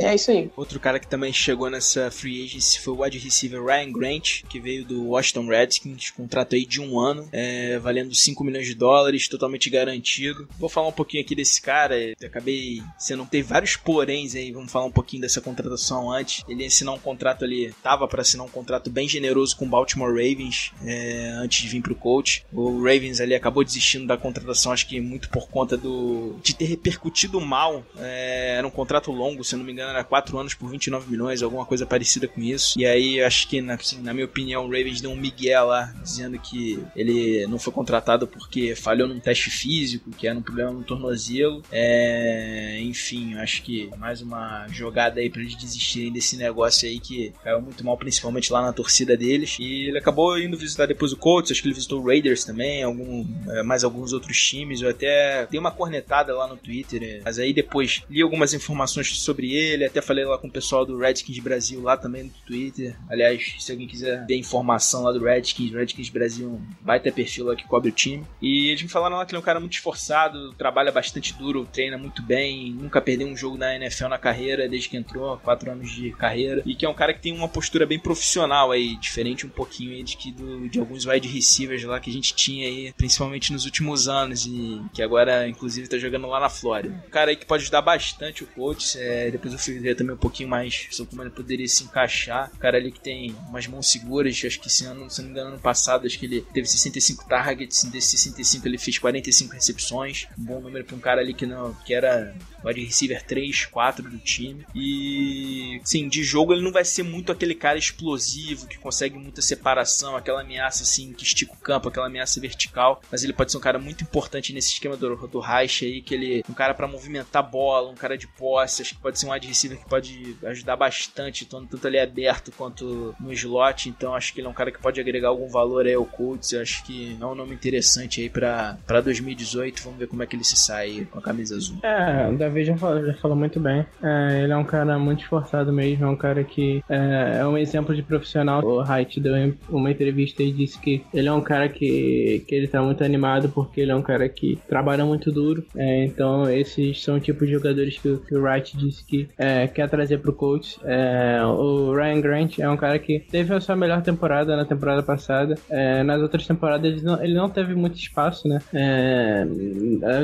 [0.00, 0.50] é isso aí.
[0.56, 4.60] Outro cara que também chegou nessa free agency foi o wide receiver Ryan Grant, que
[4.60, 9.28] veio do Washington Redskins, contrato aí de um ano, é, valendo 5 milhões de dólares,
[9.28, 10.48] totalmente garantido.
[10.58, 13.26] Vou falar um pouquinho aqui desse cara, eu acabei sendo.
[13.26, 16.44] Teve vários poréns aí, vamos falar um pouquinho dessa contratação antes.
[16.48, 20.10] Ele assinou um contrato ali, tava para assinar um contrato bem generoso com o Baltimore
[20.10, 22.44] Ravens é, antes de vir pro coach.
[22.52, 26.66] O Ravens ali acabou desistindo da contratação, acho que muito por conta do de ter
[26.66, 27.84] repercutido mal.
[27.98, 31.42] É, era um contrato longo, se não me engano, era 4 anos por 29 milhões,
[31.42, 32.78] alguma coisa parecida com isso.
[32.78, 36.38] E aí acho que, assim, na minha opinião, o Ravens deu um migué lá, dizendo
[36.38, 40.82] que ele não foi contratado porque falhou num teste físico, que era um problema no
[40.82, 41.62] tornozelo.
[41.70, 47.32] É, enfim, acho que mais uma jogada aí para eles desistirem desse negócio aí que
[47.42, 49.56] caiu muito mal, principalmente lá na torcida deles.
[49.58, 52.82] E ele acabou indo visitar depois o Colts, acho que ele visitou o Raiders também,
[52.82, 54.80] algum, é, mais alguns outros times.
[54.80, 59.09] Eu até dei uma cornetada lá no Twitter, é, mas aí depois li algumas informações
[59.16, 62.96] sobre ele, até falei lá com o pessoal do Redskins Brasil lá também no Twitter.
[63.08, 67.56] Aliás, se alguém quiser ver informação lá do Redskins, Redskins Brasil, um baita perfil lá
[67.56, 68.24] que cobre o time.
[68.40, 71.68] E eles me falaram lá que ele é um cara muito esforçado, trabalha bastante duro,
[71.72, 75.70] treina muito bem, nunca perdeu um jogo na NFL na carreira desde que entrou, quatro
[75.70, 76.62] anos de carreira.
[76.66, 79.92] E que é um cara que tem uma postura bem profissional aí, diferente um pouquinho
[79.92, 83.52] aí de que do, de alguns wide receivers lá que a gente tinha aí, principalmente
[83.52, 87.02] nos últimos anos, e que agora, inclusive, tá jogando lá na Flórida.
[87.06, 88.86] Um cara aí que pode ajudar bastante o coach.
[88.96, 92.50] É, depois eu fui ver também um pouquinho mais sobre como ele poderia se encaixar.
[92.54, 95.32] Um cara ali que tem umas mãos seguras, acho que esse ano, se não me
[95.32, 100.26] engano, ano passado, acho que ele teve 65 targets, desses 65 ele fez 45 recepções.
[100.38, 104.08] Um bom número para um cara ali que não que era wide receiver 3, 4
[104.08, 104.66] do time.
[104.74, 109.42] E sim, de jogo ele não vai ser muito aquele cara explosivo que consegue muita
[109.42, 113.58] separação, aquela ameaça assim que estica o campo, aquela ameaça vertical, mas ele pode ser
[113.58, 116.86] um cara muito importante nesse esquema do, do Reich aí, que ele um cara para
[116.86, 119.88] movimentar a bola, um cara de posse, acho que pode ser um wide receiver que
[119.88, 124.54] pode ajudar bastante, tanto ali aberto quanto no slot, então acho que ele é um
[124.54, 128.20] cara que pode agregar algum valor aí ao Colts, acho que é um nome interessante
[128.20, 131.78] aí para 2018, vamos ver como é que ele se sai com a camisa azul.
[131.82, 135.22] É, o Davi já falou, já falou muito bem, é, ele é um cara muito
[135.22, 139.34] esforçado mesmo, é um cara que é, é um exemplo de profissional, o Height deu
[139.68, 143.48] uma entrevista e disse que ele é um cara que, que ele tá muito animado
[143.48, 145.64] porque ele é um cara que trabalha muito duro.
[145.76, 149.66] É, então, esses são o tipo de jogadores que, que o Wright Disse que é,
[149.66, 150.78] quer trazer pro Colts.
[150.84, 155.02] É, o Ryan Grant é um cara que teve a sua melhor temporada na temporada
[155.02, 155.56] passada.
[155.68, 158.60] É, nas outras temporadas ele não, ele não, teve muito espaço, né?
[158.72, 159.44] É,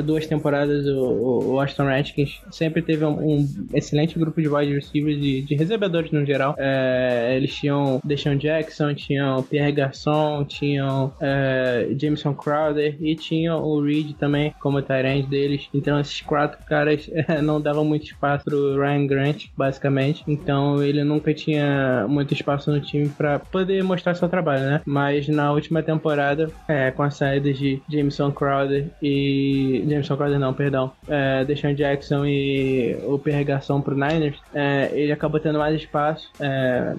[0.03, 5.19] duas temporadas o, o Aston Redskins sempre teve um, um, excelente grupo de wide receivers
[5.19, 6.55] de, de recebedores no geral.
[6.57, 13.81] É, eles tinham Deshaun Jackson, tinham Pierre Garçon, tinham é, Jameson Crowder e tinham o
[13.81, 15.67] Reed também como tight deles.
[15.73, 17.09] Então esses quatro caras
[17.43, 20.23] não davam muito espaço pro Ryan Grant, basicamente.
[20.27, 24.81] Então ele nunca tinha muito espaço no time para poder mostrar seu trabalho, né?
[24.85, 29.83] Mas na última temporada, é, com as saídas de Jameson Crowder e.
[29.87, 30.91] Jameson Crowder não, perdão.
[31.07, 36.29] É, Jackson e o Pierre Garçon pro Niners, é, ele acabou tendo mais espaço.
[36.39, 36.93] É,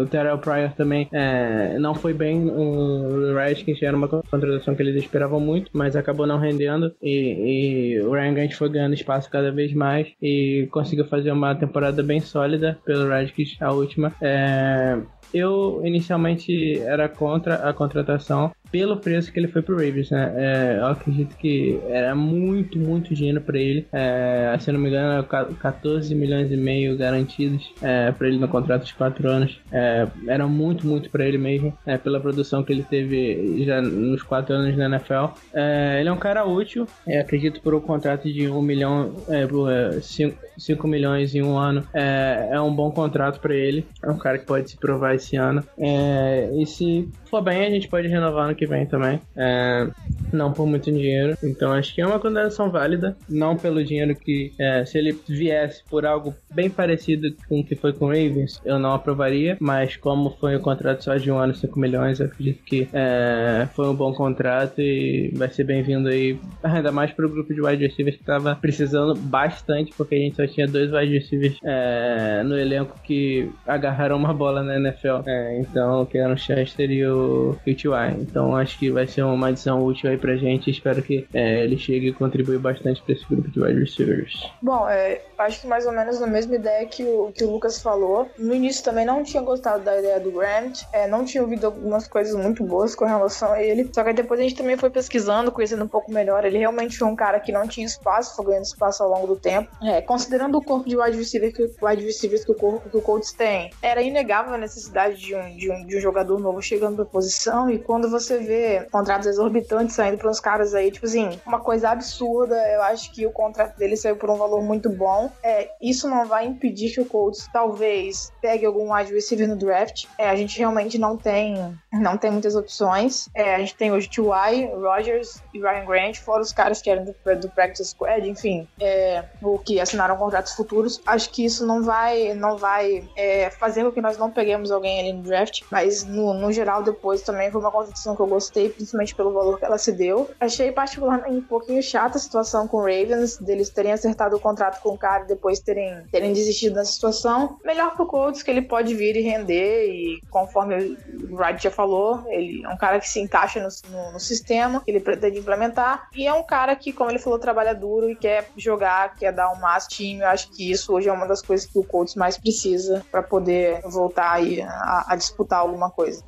[0.00, 4.96] o Terrell Pryor também é, não foi bem no Redskins, era uma contratação que eles
[4.96, 6.92] esperavam muito, mas acabou não rendendo.
[7.02, 10.68] E, e o Ryan Grant foi ganhando espaço cada vez mais e
[11.06, 14.12] fazer uma temporada bem sólida pelo Redskins, a última.
[14.20, 14.98] É,
[15.32, 20.32] eu inicialmente era contra a contratação pelo preço que ele foi pro Ravens, né?
[20.34, 23.86] É, eu acredito que era muito, muito dinheiro para ele.
[23.92, 28.84] É, se não me engano, 14 milhões e meio garantidos é, para ele no contrato
[28.84, 29.60] de 4 anos.
[29.70, 34.24] É, era muito, muito para ele mesmo, é, pela produção que ele teve já nos
[34.24, 35.38] 4 anos na NFL.
[35.54, 40.00] É, ele é um cara útil, é, acredito por um contrato de 1 milhão, é,
[40.00, 41.86] 5, 5 milhões em um ano.
[41.94, 43.86] É, é um bom contrato para ele.
[44.02, 45.62] É um cara que pode se provar esse ano.
[45.78, 49.20] e se for bem, a gente pode renovar no que vem também.
[49.36, 49.86] É,
[50.34, 51.36] não por muito dinheiro.
[51.42, 53.16] Então acho que é uma condenação válida.
[53.28, 54.52] Não pelo dinheiro que.
[54.58, 58.60] É, se ele viesse por algo bem parecido com o que foi com o Ravens,
[58.64, 59.56] eu não aprovaria.
[59.60, 63.66] Mas como foi um contrato só de um ano, 5 milhões, eu acredito que é,
[63.74, 66.38] foi um bom contrato e vai ser bem-vindo aí.
[66.62, 70.36] Ainda mais para o grupo de wide receivers que estava precisando bastante, porque a gente
[70.36, 75.22] só tinha dois wide receivers é, no elenco que agarraram uma bola na NFL.
[75.26, 78.20] É, então, que o Chester e o do QTY.
[78.20, 80.70] Então acho que vai ser uma adição útil aí pra gente.
[80.70, 84.50] Espero que é, ele chegue e contribua bastante pra esse grupo de wide receivers.
[84.62, 87.82] Bom, é, acho que mais ou menos a mesma ideia que o, que o Lucas
[87.82, 88.30] falou.
[88.38, 92.08] No início também não tinha gostado da ideia do Grant, é, não tinha ouvido algumas
[92.08, 93.90] coisas muito boas com relação a ele.
[93.92, 96.42] Só que depois a gente também foi pesquisando, conhecendo um pouco melhor.
[96.46, 99.36] Ele realmente foi um cara que não tinha espaço, foi ganhando espaço ao longo do
[99.36, 99.70] tempo.
[99.82, 103.02] É, considerando o corpo de wide receiver que, wide receivers que o, corpo, que o
[103.02, 106.96] Colts tem, era inegável a necessidade de um, de um, de um jogador novo chegando
[106.96, 107.68] pra posição.
[107.68, 111.90] E quando você vê contratos exorbitantes saindo para uns caras aí, tipo assim, uma coisa
[111.90, 115.30] absurda, eu acho que o contrato dele saiu por um valor muito bom.
[115.42, 120.06] É, isso não vai impedir que o Colts talvez pegue algum wide receiver no draft.
[120.18, 123.28] É, a gente realmente não tem, não tem muitas opções.
[123.34, 127.04] É, a gente tem hoje T.Y., Rogers e Ryan Grant, fora os caras que eram
[127.04, 131.00] do, do Practice Squad, enfim, é, o que assinaram contratos futuros.
[131.06, 135.00] Acho que isso não vai, não vai é, fazer com que nós não peguemos alguém
[135.00, 138.68] ali no draft, mas no, no geral depois também foi uma contratação que eu gostei,
[138.68, 140.03] principalmente pelo valor que ela se deu.
[140.40, 144.82] Achei particularmente um pouquinho chata a situação com o Ravens, deles terem acertado o contrato
[144.82, 147.58] com o cara e depois terem, terem desistido dessa situação.
[147.64, 150.96] Melhor pro Colts que ele pode vir e render, e conforme
[151.30, 154.80] o Wright já falou, ele é um cara que se encaixa no, no, no sistema,
[154.80, 158.16] que ele pretende implementar, e é um cara que, como ele falou, trabalha duro e
[158.16, 160.20] quer jogar, quer dar um máximo time.
[160.20, 163.22] Eu acho que isso hoje é uma das coisas que o Colts mais precisa para
[163.22, 166.24] poder voltar aí a, a disputar alguma coisa.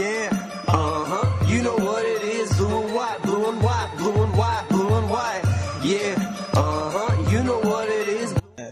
[0.00, 0.30] Yeah,
[0.66, 1.19] uh huh.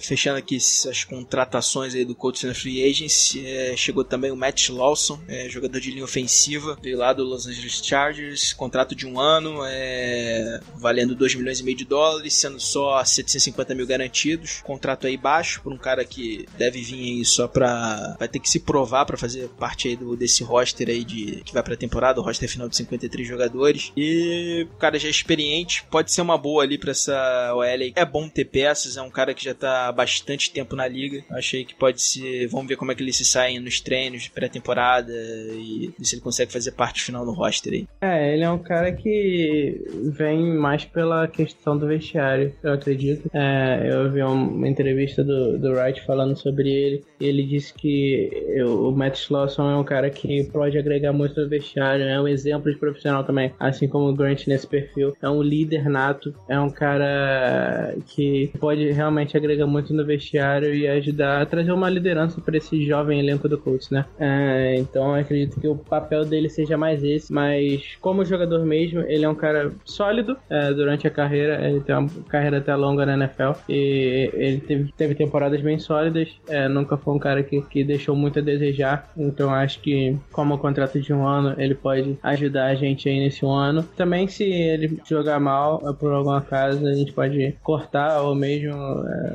[0.09, 4.71] Fechando aqui as contratações aí do Colts na Free Agents, é, chegou também o Matt
[4.71, 9.21] Lawson, é, jogador de linha ofensiva, veio lá do Los Angeles Chargers, contrato de um
[9.21, 15.07] ano, é, valendo 2 milhões e meio de dólares, sendo só 750 mil garantidos, contrato
[15.07, 18.61] aí baixo, por um cara que deve vir aí só pra, vai ter que se
[18.61, 22.25] provar para fazer parte aí do, desse roster aí de, que vai pra temporada, o
[22.25, 26.63] roster final de 53 jogadores, e o cara já é experiente, pode ser uma boa
[26.63, 30.53] ali pra essa OL é bom ter peças, é um cara que já tá bastante
[30.53, 31.25] tempo na liga.
[31.29, 32.47] Achei que pode ser.
[32.47, 36.53] Vamos ver como é que ele se sai nos treinos pré-temporada e se ele consegue
[36.53, 37.89] fazer parte final no roster aí.
[38.01, 39.85] É, ele é um cara que
[40.17, 43.29] vem mais pela questão do vestiário, eu acredito.
[43.35, 47.05] É, eu vi uma entrevista do, do Wright falando sobre ele.
[47.21, 51.49] Ele disse que eu, o Matt Lawson é um cara que pode agregar muito no
[51.49, 55.17] vestiário, é um exemplo de profissional também, assim como o Grant nesse perfil.
[55.21, 60.87] É um líder nato, é um cara que pode realmente agregar muito no vestiário e
[60.87, 64.05] ajudar a trazer uma liderança para esse jovem elenco do Colts, né?
[64.19, 69.25] É, então acredito que o papel dele seja mais esse, mas como jogador mesmo, ele
[69.25, 73.15] é um cara sólido é, durante a carreira, ele tem uma carreira até longa na
[73.15, 77.85] NFL e ele teve, teve temporadas bem sólidas, é, nunca foi um cara que, que
[77.85, 82.19] deixou muito a desejar, então acho que como o contrato de um ano, ele pode
[82.23, 83.83] ajudar a gente aí nesse um ano.
[83.97, 88.75] Também se ele jogar mal por alguma casa, a gente pode cortar ou mesmo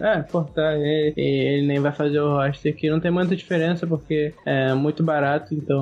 [0.02, 3.36] é, é cortar ele, e ele nem vai fazer o roster que não tem muita
[3.36, 5.82] diferença porque é muito barato, então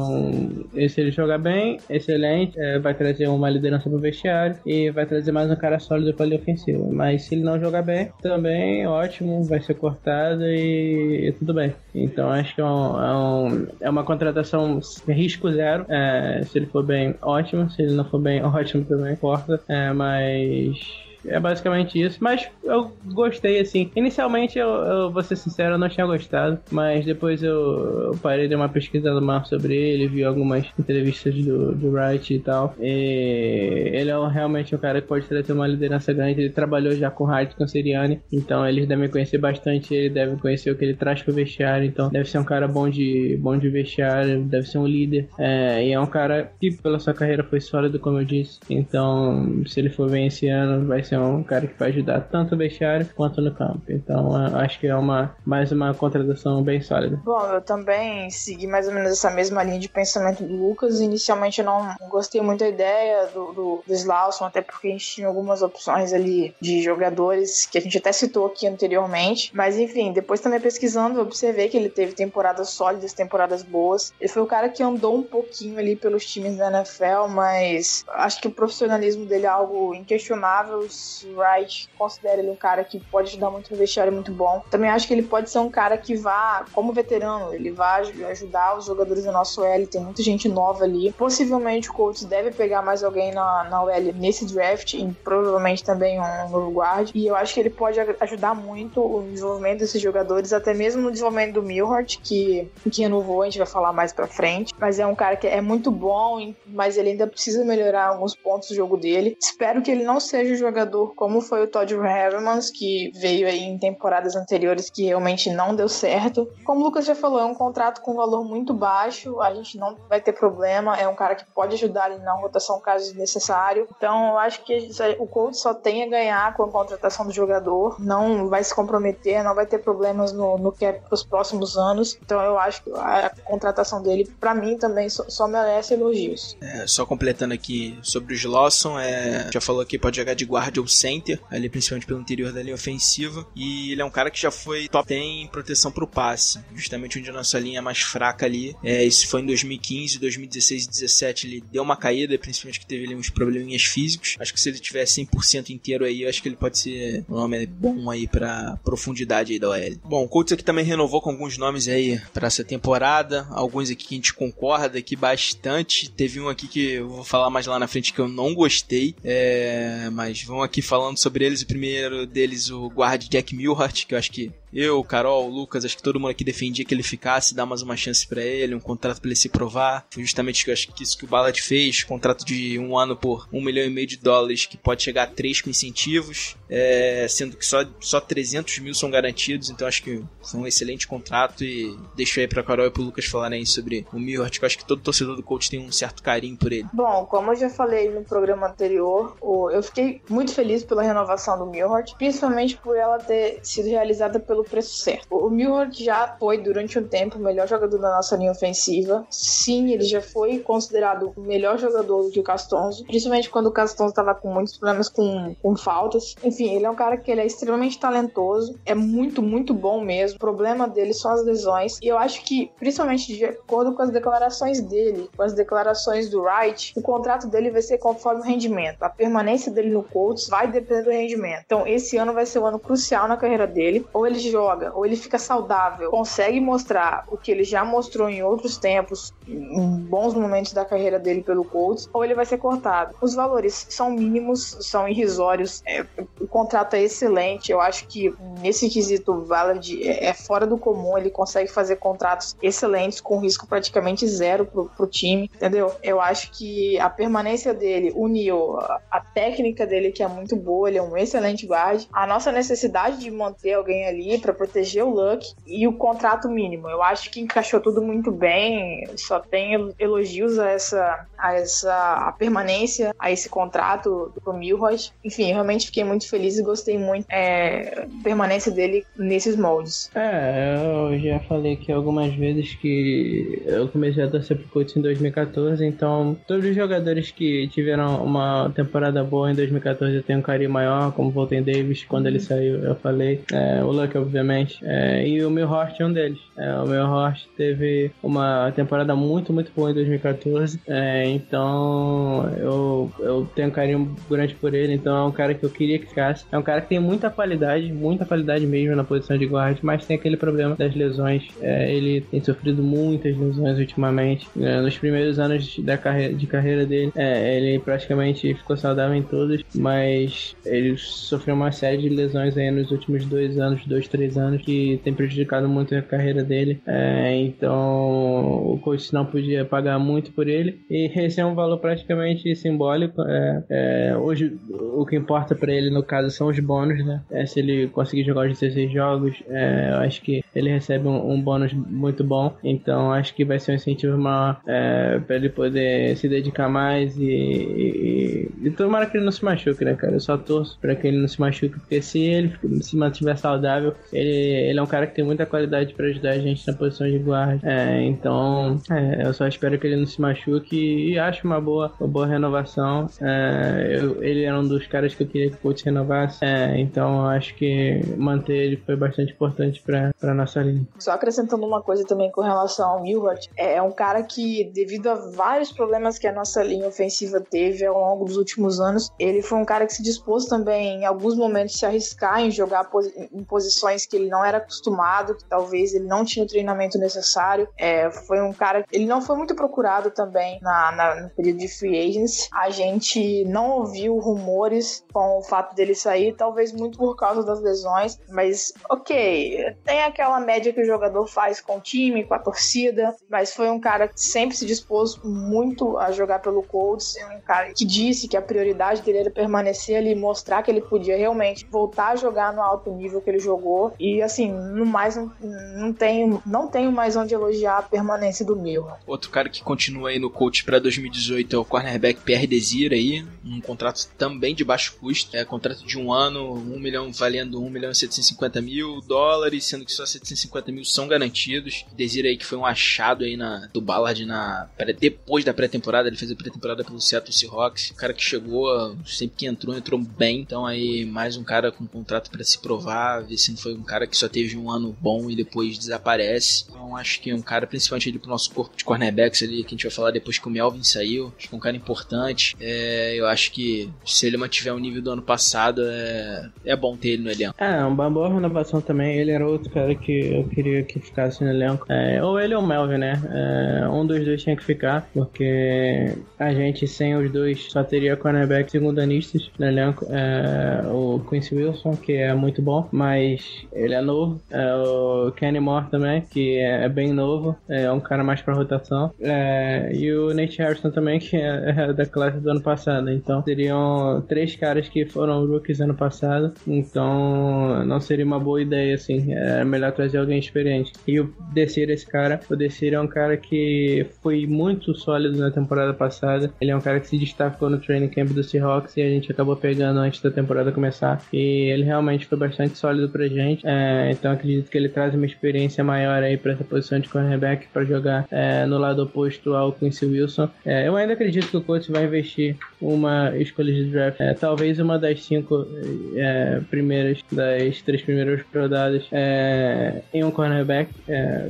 [0.90, 5.32] se ele jogar bem, excelente, é, vai trazer uma liderança pro vestiário e vai trazer
[5.32, 6.88] mais um cara sólido para a ofensiva.
[6.92, 11.74] Mas se ele não jogar bem, também ótimo, vai ser cortado e, e tudo bem.
[11.94, 15.86] Então acho que é, um, é, um, é uma contratação risco zero.
[15.90, 17.70] É, se ele for bem, ótimo.
[17.70, 19.60] Se ele não for bem, ótimo também, corta.
[19.68, 20.78] É, mas
[21.26, 22.18] é basicamente isso.
[22.22, 23.92] Mas eu gostei, assim.
[23.96, 26.60] Inicialmente, eu, eu vou ser sincero, eu não tinha gostado.
[26.72, 31.74] Mas depois eu, eu parei de uma pesquisada mais sobre ele, vi algumas entrevistas do,
[31.74, 32.76] do Wright e tal.
[32.80, 36.42] E ele é realmente um cara que pode trazer uma liderança grande.
[36.42, 39.94] Ele trabalhou já com Hart Canceriani, então eles devem conhecer bastante.
[39.94, 41.86] Ele deve conhecer o que ele traz pro vestiário.
[41.86, 45.28] Então deve ser um cara bom de, bom de vestiário, deve ser um líder.
[45.38, 48.60] É, e é um cara que, pela sua carreira, foi sólido, como eu disse.
[48.70, 52.22] Então, se ele for bem esse ano, vai ser ser um cara que vai ajudar
[52.22, 53.82] tanto no vestiário quanto no campo.
[53.90, 57.20] Então acho que é uma mais uma contratação bem sólida.
[57.26, 61.02] Bom, eu também segui mais ou menos essa mesma linha de pensamento do Lucas.
[61.02, 65.06] Inicialmente eu não gostei muito da ideia do, do, do Slauson, até porque a gente
[65.06, 69.52] tinha algumas opções ali de jogadores que a gente até citou aqui anteriormente.
[69.54, 74.14] Mas enfim, depois também pesquisando, eu observei que ele teve temporadas sólidas, temporadas boas.
[74.20, 78.40] Ele foi o cara que andou um pouquinho ali pelos times da NFL, mas acho
[78.40, 80.88] que o profissionalismo dele é algo inquestionável
[81.36, 84.64] Wright considera ele um cara que pode ajudar muito no vestiário, muito bom.
[84.70, 88.78] Também acho que ele pode ser um cara que vá, como veterano, ele vai ajudar
[88.78, 89.88] os jogadores da nossa OL.
[89.88, 91.12] Tem muita gente nova ali.
[91.14, 96.20] Possivelmente o Colts deve pegar mais alguém na, na OL nesse draft e provavelmente também
[96.20, 97.12] um novo guard.
[97.14, 101.12] E eu acho que ele pode ajudar muito o desenvolvimento desses jogadores, até mesmo no
[101.12, 104.74] desenvolvimento do Milhart, que, que renovou, a gente vai falar mais pra frente.
[104.78, 108.70] Mas é um cara que é muito bom, mas ele ainda precisa melhorar alguns pontos
[108.70, 109.38] do jogo dele.
[109.42, 113.48] Espero que ele não seja o jogador jogador como foi o Todd Hermans, que veio
[113.48, 116.48] aí em temporadas anteriores que realmente não deu certo.
[116.64, 119.98] Como o Lucas já falou, é um contrato com valor muito baixo, a gente não
[120.10, 123.88] vai ter problema, é um cara que pode ajudar ali na rotação caso necessário.
[123.96, 127.96] Então eu acho que o Colts só tem a ganhar com a contratação do jogador,
[128.00, 132.18] não vai se comprometer, não vai ter problemas no, no cap os próximos anos.
[132.22, 136.58] Então eu acho que a contratação dele, para mim, também só, só merece elogios.
[136.62, 140.81] É, só completando aqui sobre o Lawson, é, já falou que pode jogar de guarda
[140.82, 144.42] ou center, ali principalmente pelo interior da linha ofensiva, e ele é um cara que
[144.42, 148.00] já foi top 10 em proteção pro passe, justamente onde a nossa linha é mais
[148.00, 148.76] fraca ali.
[148.84, 153.06] É, isso foi em 2015, 2016 e 2017 ele deu uma caída, principalmente que teve
[153.06, 154.36] ali uns probleminhas físicos.
[154.40, 157.66] Acho que se ele tiver 100% inteiro aí, acho que ele pode ser um nome
[157.66, 159.98] bom aí pra profundidade aí da OL.
[160.04, 164.06] Bom, o Colts aqui também renovou com alguns nomes aí para essa temporada, alguns aqui
[164.06, 166.10] que a gente concorda aqui bastante.
[166.10, 169.16] Teve um aqui que eu vou falar mais lá na frente que eu não gostei,
[169.24, 171.64] é, mas vamos aqui falando sobre eles.
[171.64, 175.98] O primeiro deles, o guarda Jack Milhart, que eu acho que eu, Carol, Lucas, acho
[175.98, 178.80] que todo mundo aqui defendia que ele ficasse, dar mais uma chance para ele, um
[178.80, 180.06] contrato para ele se provar.
[180.10, 183.48] Foi justamente eu acho que isso que o Ballard fez, contrato de um ano por
[183.52, 187.58] um milhão e meio de dólares, que pode chegar a três com incentivos, é, sendo
[187.58, 191.98] que só, só 300 mil são garantidos, então acho que foi um excelente contrato e
[192.16, 194.86] deixo aí pra Carol e pro Lucas falarem sobre o Milhart, que eu acho que
[194.86, 196.88] todo torcedor do coach tem um certo carinho por ele.
[196.94, 199.36] Bom, como eu já falei no programa anterior,
[199.72, 204.61] eu fiquei muito feliz pela renovação do Milhart, principalmente por ela ter sido realizada pelo
[204.62, 205.36] pelo preço certo.
[205.36, 209.26] O Milward já foi, durante um tempo, o melhor jogador da nossa linha ofensiva.
[209.30, 214.36] Sim, ele já foi considerado o melhor jogador do Castonzo, principalmente quando o Castonzo estava
[214.36, 216.36] com muitos problemas com, com faltas.
[216.44, 220.38] Enfim, ele é um cara que ele é extremamente talentoso, é muito, muito bom mesmo.
[220.38, 222.00] O problema dele são as lesões.
[222.02, 226.42] E eu acho que, principalmente de acordo com as declarações dele, com as declarações do
[226.42, 229.02] Wright, o contrato dele vai ser conforme o rendimento.
[229.04, 231.64] A permanência dele no Colts vai depender do rendimento.
[231.66, 234.06] Então, esse ano vai ser um ano crucial na carreira dele.
[234.14, 238.44] Ou ele joga ou ele fica saudável, consegue mostrar o que ele já mostrou em
[238.44, 243.16] outros tempos, em bons momentos da carreira dele pelo Colts, ou ele vai ser cortado.
[243.22, 245.82] Os valores são mínimos, são irrisórios.
[245.88, 246.06] É,
[246.40, 247.72] o contrato é excelente.
[247.72, 251.18] Eu acho que nesse quesito o é, é fora do comum.
[251.18, 255.92] Ele consegue fazer contratos excelentes com risco praticamente zero pro, pro time, entendeu?
[256.04, 260.90] Eu acho que a permanência dele uniu a técnica dele que é muito boa.
[260.90, 262.06] Ele é um excelente guard.
[262.12, 266.90] A nossa necessidade de manter alguém ali para proteger o Luck e o contrato mínimo.
[266.90, 269.06] Eu acho que encaixou tudo muito bem.
[269.16, 274.98] Só tem elogios a essa, a essa a permanência, a esse contrato do Milroy.
[275.24, 280.10] Enfim, realmente fiquei muito feliz e gostei muito é, da permanência dele nesses moldes.
[280.16, 285.02] É, eu já falei aqui algumas vezes que eu comecei a torcer pro Colts em
[285.02, 290.42] 2014, então todos os jogadores que tiveram uma temporada boa em 2014 eu tenho um
[290.42, 293.42] carinho maior, como o Volten Davis, quando ele saiu, eu falei.
[293.52, 294.80] É, o Luck, obviamente.
[294.82, 296.40] É, e o Milhorst é um deles.
[296.58, 300.80] É, o Milhorst teve uma temporada muito, muito boa em 2014.
[300.88, 304.94] É, então eu, eu tenho um carinho grande por ele.
[304.94, 306.46] Então é um cara que eu queria que ficasse.
[306.52, 310.06] É um cara que tem muita qualidade, muita qualidade mesmo na posição de guarda, mas
[310.06, 311.48] tem aquele problema das lesões.
[311.62, 314.48] É, ele tem sofrido muitas lesões ultimamente.
[314.60, 319.24] É, nos primeiros anos da carreira, de carreira dele, é, ele praticamente ficou saudável em
[319.24, 324.21] todos, mas ele sofreu uma série de lesões aí nos últimos dois anos, dois, três
[324.38, 326.82] anos, que tem prejudicado muito a carreira dele.
[326.86, 330.82] É, então o coach não podia pagar muito por ele.
[330.90, 333.22] E esse é um valor praticamente simbólico.
[333.22, 337.22] É, é, hoje o que importa para ele no caso são os bônus, né?
[337.32, 341.32] É, se ele conseguir jogar os 16 jogos, é, eu acho que ele recebe um,
[341.32, 342.56] um, bônus muito bom.
[342.64, 347.18] Então acho que vai ser um incentivo maior é, para ele poder se dedicar mais
[347.18, 350.14] e, e, e tomara que ele não se machuque, né, cara?
[350.14, 353.94] Eu só torço para que ele não se machuque, porque se ele se mantiver saudável,
[354.12, 357.08] ele, ele é um cara que tem muita qualidade para ajudar a gente na posição
[357.08, 357.60] de guarda.
[357.68, 361.92] É, então, é, eu só espero que ele não se machuque e acho uma boa,
[362.00, 363.08] uma boa renovação.
[363.22, 366.80] É, eu, ele era um dos caras que eu queria que o Colts renovasse, é,
[366.80, 370.86] então acho que manter ele foi bastante importante para nossa linha.
[371.00, 375.16] Só acrescentando uma coisa também com relação ao Milward, é um cara que, devido a
[375.16, 379.58] vários problemas que a nossa linha ofensiva teve ao longo dos últimos anos, ele foi
[379.58, 382.90] um cara que se dispôs também, em alguns momentos, se arriscar em jogar
[383.32, 387.68] em posições que ele não era acostumado, que talvez ele não tinha o treinamento necessário.
[387.78, 388.86] É, foi um cara.
[388.92, 392.50] Ele não foi muito procurado também na, na, no período de free agents.
[392.54, 397.62] A gente não ouviu rumores com o fato dele sair, talvez muito por causa das
[397.62, 402.40] lesões, mas ok, tem aquela média que o jogador faz com o time, com a
[402.40, 407.42] torcida, mas foi um cara que sempre se dispôs muito a jogar pelo Colts, um
[407.42, 411.66] cara que disse que a prioridade dele era permanecer ali, mostrar que ele podia realmente
[411.70, 413.81] voltar a jogar no alto nível que ele jogou.
[414.00, 415.32] E assim, no mais não,
[415.76, 418.90] não tenho, não tenho mais onde elogiar a permanência do meu.
[419.06, 423.26] Outro cara que continua aí no coach para 2018 é o cornerback Pierre Desir aí,
[423.44, 427.70] um contrato também de baixo custo, é contrato de um ano, um milhão valendo 1
[427.70, 431.86] milhão e 750 mil dólares, sendo que só 750 mil são garantidos.
[431.96, 434.70] Desir aí que foi um achado aí na, do Ballard na,
[435.00, 439.38] depois da pré-temporada, ele fez a pré-temporada pelo Seattle Seahawks, o cara que chegou, sempre
[439.38, 443.38] que entrou, entrou bem, então aí mais um cara com contrato para se provar, ver
[443.38, 446.66] se não foi um cara que só teve um ano bom e depois desaparece.
[446.70, 449.78] Então acho que um cara, principalmente ali pro nosso corpo de cornerbacks ali, que a
[449.78, 452.56] gente vai falar depois que o Melvin saiu, acho que é um cara importante.
[452.60, 456.96] É, eu acho que se ele mantiver o nível do ano passado, é, é bom
[456.96, 457.56] ter ele no elenco.
[457.58, 459.18] É, uma boa renovação também.
[459.18, 461.86] Ele era outro cara que eu queria que ficasse no elenco.
[461.90, 463.22] É, ou ele ou o Melvin, né?
[463.32, 468.16] É, um dos dois tinha que ficar, porque a gente sem os dois só teria
[468.16, 470.06] cornerbacks segundanistas no elenco.
[470.10, 474.42] É, o Quincy Wilson, que é muito bom, mas ele é novo.
[474.50, 478.54] É, o Kenny Moore também, que é, é bem novo, é um cara mais pra
[478.54, 479.14] rotação.
[479.20, 483.10] É, e o Nate Harrison também, que é, é, da classe do ano passado.
[483.10, 486.54] Então seriam três caras que foram rookies ano passado.
[486.68, 489.34] Então não seria uma boa ideia, assim.
[489.34, 490.94] É melhor trazer alguém experiente.
[491.08, 495.52] E o Desir, esse cara, o Desir é um cara que foi muito sólido na
[495.52, 496.52] temporada passada.
[496.60, 499.32] Ele é um cara que se destacou no training camp do Seahawks e a gente
[499.32, 501.22] acabou pegando antes da temporada começar.
[501.32, 503.51] E ele realmente foi bastante sólido pra gente.
[503.64, 507.68] É, então acredito que ele traz uma experiência maior aí para essa posição de cornerback
[507.68, 510.50] para jogar é, no lado oposto ao Quincy Wilson.
[510.66, 514.80] É, eu ainda acredito que o coach vai investir uma escolha de draft, é, talvez
[514.80, 515.68] uma das cinco
[516.16, 520.92] é, primeiras, das três primeiras rodadas é, em um cornerback,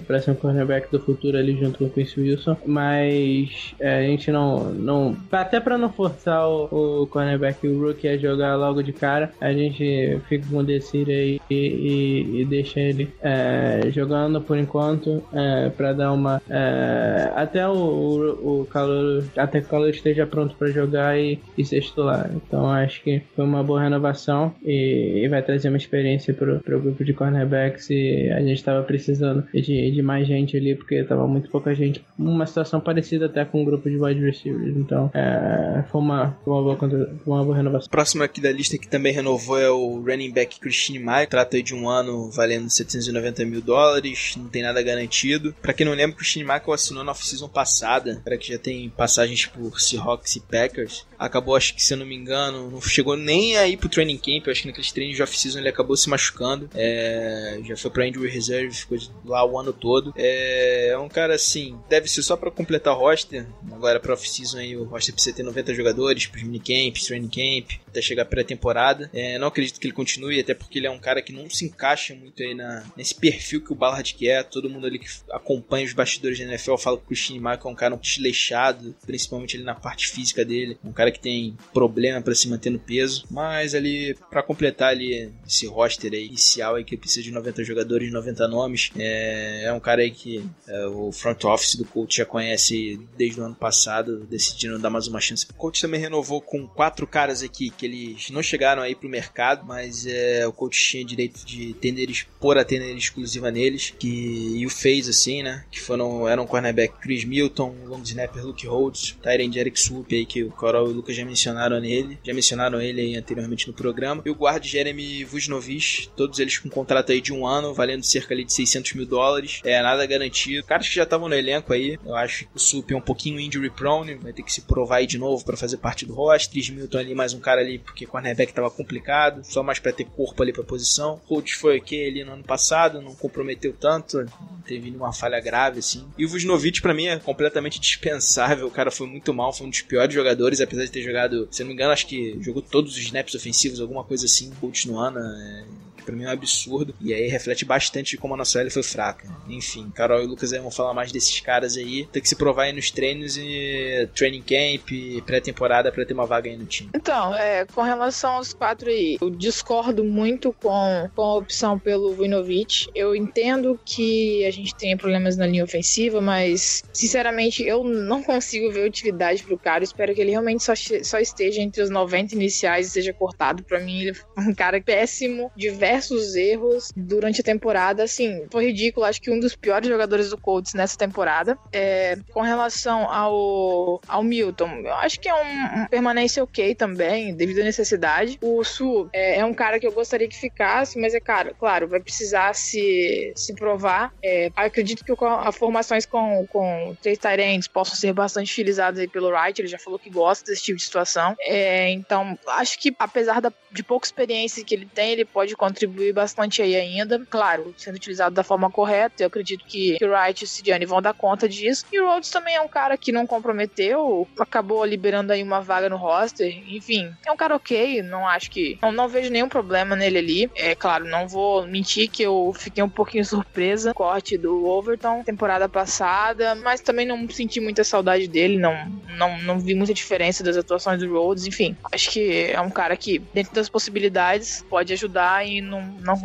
[0.07, 2.57] para ser um cornerback do futuro ali junto com o Quincy Wilson.
[2.65, 8.07] Mas a gente não, não até para não forçar o, o cornerback e o rookie
[8.07, 12.45] a jogar logo de cara, a gente fica com o Desir aí e, e, e
[12.45, 18.65] deixa ele é, jogando por enquanto é, para dar uma é, até o, o, o
[18.65, 22.29] calor até que o calor esteja pronto para jogar e, e ser titular.
[22.35, 26.79] Então acho que foi uma boa renovação e, e vai trazer uma experiência pro, pro
[26.79, 31.27] grupo de cornerbacks e a gente estava precisando de, de mais gente ali porque tava
[31.27, 32.03] muito pouca gente.
[32.17, 34.77] Uma situação parecida até com o grupo de wide receivers.
[34.77, 37.89] Então é, foi, uma, foi uma, boa, uma boa renovação.
[37.89, 41.63] Próximo aqui da lista que também renovou é o running back Christine Maia, contrato aí
[41.63, 45.55] de um ano valendo 790 mil dólares, não tem nada garantido.
[45.61, 49.45] Para quem não lembra, o Michael assinou na off-season passada, para que já tem passagens
[49.45, 51.05] por Seahawks e Packers.
[51.21, 54.47] Acabou, acho que se eu não me engano, não chegou nem aí pro training camp,
[54.47, 56.67] eu acho que naqueles treinos de off-season ele acabou se machucando.
[56.73, 60.11] É, já foi pra injury reserve, ficou lá o ano todo.
[60.17, 63.45] É, é um cara assim, deve ser só para completar o roster.
[63.71, 68.01] Agora pra off-season aí o roster precisa ter 90 jogadores pros minicamps, training camp, até
[68.01, 69.07] chegar pré-temporada.
[69.13, 71.65] É, não acredito que ele continue, até porque ele é um cara que não se
[71.65, 74.43] encaixa muito aí na, nesse perfil que o Ballard quer.
[74.45, 77.67] Todo mundo ali que acompanha os bastidores da NFL fala que o Christian Michael é
[77.67, 80.77] um cara um desleixado, principalmente ali na parte física dele.
[80.83, 83.25] Um cara que tem problema para se manter no peso.
[83.29, 88.11] Mas ali, para completar ali esse roster aí inicial aí que precisa de 90 jogadores,
[88.11, 92.25] 90 nomes, é, é um cara aí que é, o front office do coach já
[92.25, 95.45] conhece desde o ano passado, decidindo dar mais uma chance.
[95.49, 99.65] O coach também renovou com quatro caras aqui que eles não chegaram aí pro mercado,
[99.65, 102.09] mas é, o coach tinha direito de tender,
[102.39, 105.65] por atender exclusiva neles, que e o fez assim, né?
[105.71, 110.43] Que foram eram cornerback Chris Milton, long snapper Luke Rhodes, Tyrant Eric Swoop aí que
[110.43, 114.65] o Coral Lucas já mencionaram nele, já mencionaram ele anteriormente no programa, e o guarda
[114.65, 118.93] Jeremy Vujnovic, todos eles com contrato aí de um ano, valendo cerca ali de 600
[118.93, 120.65] mil dólares, é nada garantido.
[120.65, 123.39] Caras que já estavam no elenco aí, eu acho que o Swoop é um pouquinho
[123.39, 126.51] injury prone, vai ter que se provar aí de novo para fazer parte do roster,
[126.51, 130.05] Chris Milton ali mais um cara ali porque cornerback tava complicado, só mais para ter
[130.05, 131.19] corpo ali para posição.
[131.25, 135.79] Rhodes foi ok ali no ano passado, não comprometeu tanto, não teve nenhuma falha grave
[135.79, 136.05] assim.
[136.17, 139.69] E o Vujnovic para mim é completamente dispensável, o cara foi muito mal, foi um
[139.69, 142.93] dos piores jogadores, apesar de ter jogado, se não me engano, acho que jogou todos
[142.93, 144.51] os snaps ofensivos, alguma coisa assim,
[144.99, 145.63] ano, é
[146.01, 146.93] que pra mim é um absurdo.
[146.99, 149.29] E aí reflete bastante de como a nossa L foi fraca.
[149.47, 152.07] Enfim, Carol e Lucas aí vão falar mais desses caras aí.
[152.11, 154.89] Tem que se provar aí nos treinos e training camp,
[155.25, 156.89] pré-temporada para ter uma vaga aí no time.
[156.93, 162.13] Então, é, com relação aos quatro aí, eu discordo muito com, com a opção pelo
[162.13, 162.87] Vujnovic.
[162.95, 168.71] Eu entendo que a gente tem problemas na linha ofensiva, mas sinceramente eu não consigo
[168.71, 169.83] ver utilidade pro cara.
[169.83, 170.73] espero que ele realmente só,
[171.03, 173.63] só esteja entre os 90 iniciais e seja cortado.
[173.63, 178.03] Para mim, ele é um cara péssimo, diversos diversos erros durante a temporada.
[178.03, 179.05] Assim, foi ridículo.
[179.05, 181.57] Acho que um dos piores jogadores do Colts nessa temporada.
[181.71, 187.33] É, com relação ao, ao Milton, eu acho que é um, um permanência ok também,
[187.33, 188.37] devido à necessidade.
[188.41, 191.87] O Su é, é, um cara que eu gostaria que ficasse, mas é cara, claro,
[191.87, 194.13] vai precisar se, se provar.
[194.23, 199.29] É, acredito que as formações com, com três Tyrants possam ser bastante utilizadas aí pelo
[199.29, 199.61] Wright.
[199.61, 201.35] Ele já falou que gosta desse tipo de situação.
[201.41, 205.80] É, então, acho que apesar da, de pouca experiência que ele tem, ele pode contribuir
[205.81, 207.21] contribuir bastante aí ainda.
[207.29, 209.23] Claro, sendo utilizado da forma correta.
[209.23, 211.85] Eu acredito que, o Wright e o Sidiane vão dar conta disso.
[211.91, 215.89] E o Rhodes também é um cara que não comprometeu, acabou liberando aí uma vaga
[215.89, 216.63] no roster.
[216.67, 218.01] Enfim, é um cara ok.
[218.03, 218.77] Não acho que.
[218.81, 220.51] Não, não vejo nenhum problema nele ali.
[220.55, 223.93] É claro, não vou mentir que eu fiquei um pouquinho surpresa.
[223.93, 228.57] Corte do Overton, temporada passada, mas também não senti muita saudade dele.
[228.57, 231.45] Não, não, não vi muita diferença das atuações do Rhodes.
[231.45, 236.15] Enfim, acho que é um cara que, dentro das possibilidades, pode ajudar e não, não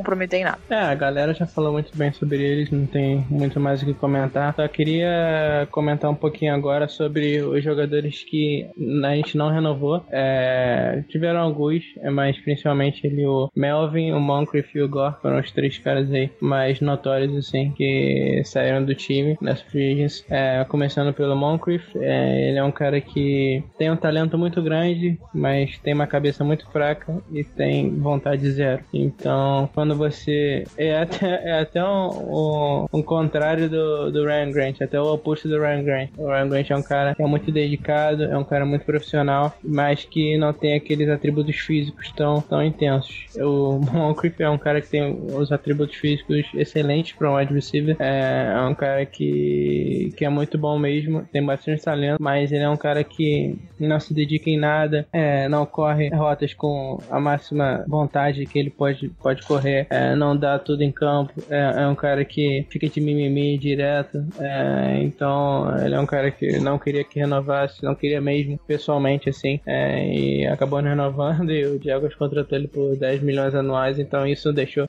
[0.42, 0.58] nada.
[0.68, 3.94] É, a galera já falou muito bem sobre eles, não tem muito mais o que
[3.94, 4.54] comentar.
[4.54, 8.66] Só queria comentar um pouquinho agora sobre os jogadores que
[9.04, 10.04] a gente não renovou.
[10.10, 15.50] É, tiveram alguns, mas principalmente ele, o Melvin, o Moncrief e o Gore foram os
[15.52, 20.06] três caras aí mais notórios, assim, que saíram do time nessa free.
[20.28, 25.18] É, começando pelo Moncrief, é, ele é um cara que tem um talento muito grande,
[25.32, 28.82] mas tem uma cabeça muito fraca e tem vontade zero.
[28.92, 30.64] Então, então, quando você.
[30.78, 35.46] É até, é até um, um, um, contrário do, do Ryan Grant, até o oposto
[35.46, 36.10] do Ryan Grant.
[36.16, 39.54] O Ryan Grant é um cara que é muito dedicado, é um cara muito profissional,
[39.62, 43.26] mas que não tem aqueles atributos físicos tão, tão intensos.
[43.36, 47.96] O Moncrief é um cara que tem os atributos físicos excelentes para um wide receiver.
[47.98, 52.64] É, é um cara que, que é muito bom mesmo, tem bastante talento, mas ele
[52.64, 57.20] é um cara que não se dedica em nada, é, não corre rotas com a
[57.20, 61.88] máxima vontade que ele pode pode correr, é, não dá tudo em campo, é, é,
[61.88, 66.78] um cara que fica de mimimi direto, é, então ele é um cara que não
[66.78, 71.76] queria que renovasse, não queria mesmo, pessoalmente, assim, é, e acabou não renovando e o
[71.76, 74.88] Diego contratou ele por 10 milhões anuais, então isso deixou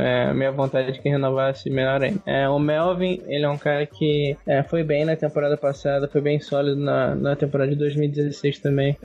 [0.00, 2.20] é, minha vontade de que renovasse menor ainda.
[2.26, 4.36] É, o Melvin, ele é um cara que
[4.68, 8.96] foi bem na temporada passada, foi bem sólido na, na temporada de 2016 também,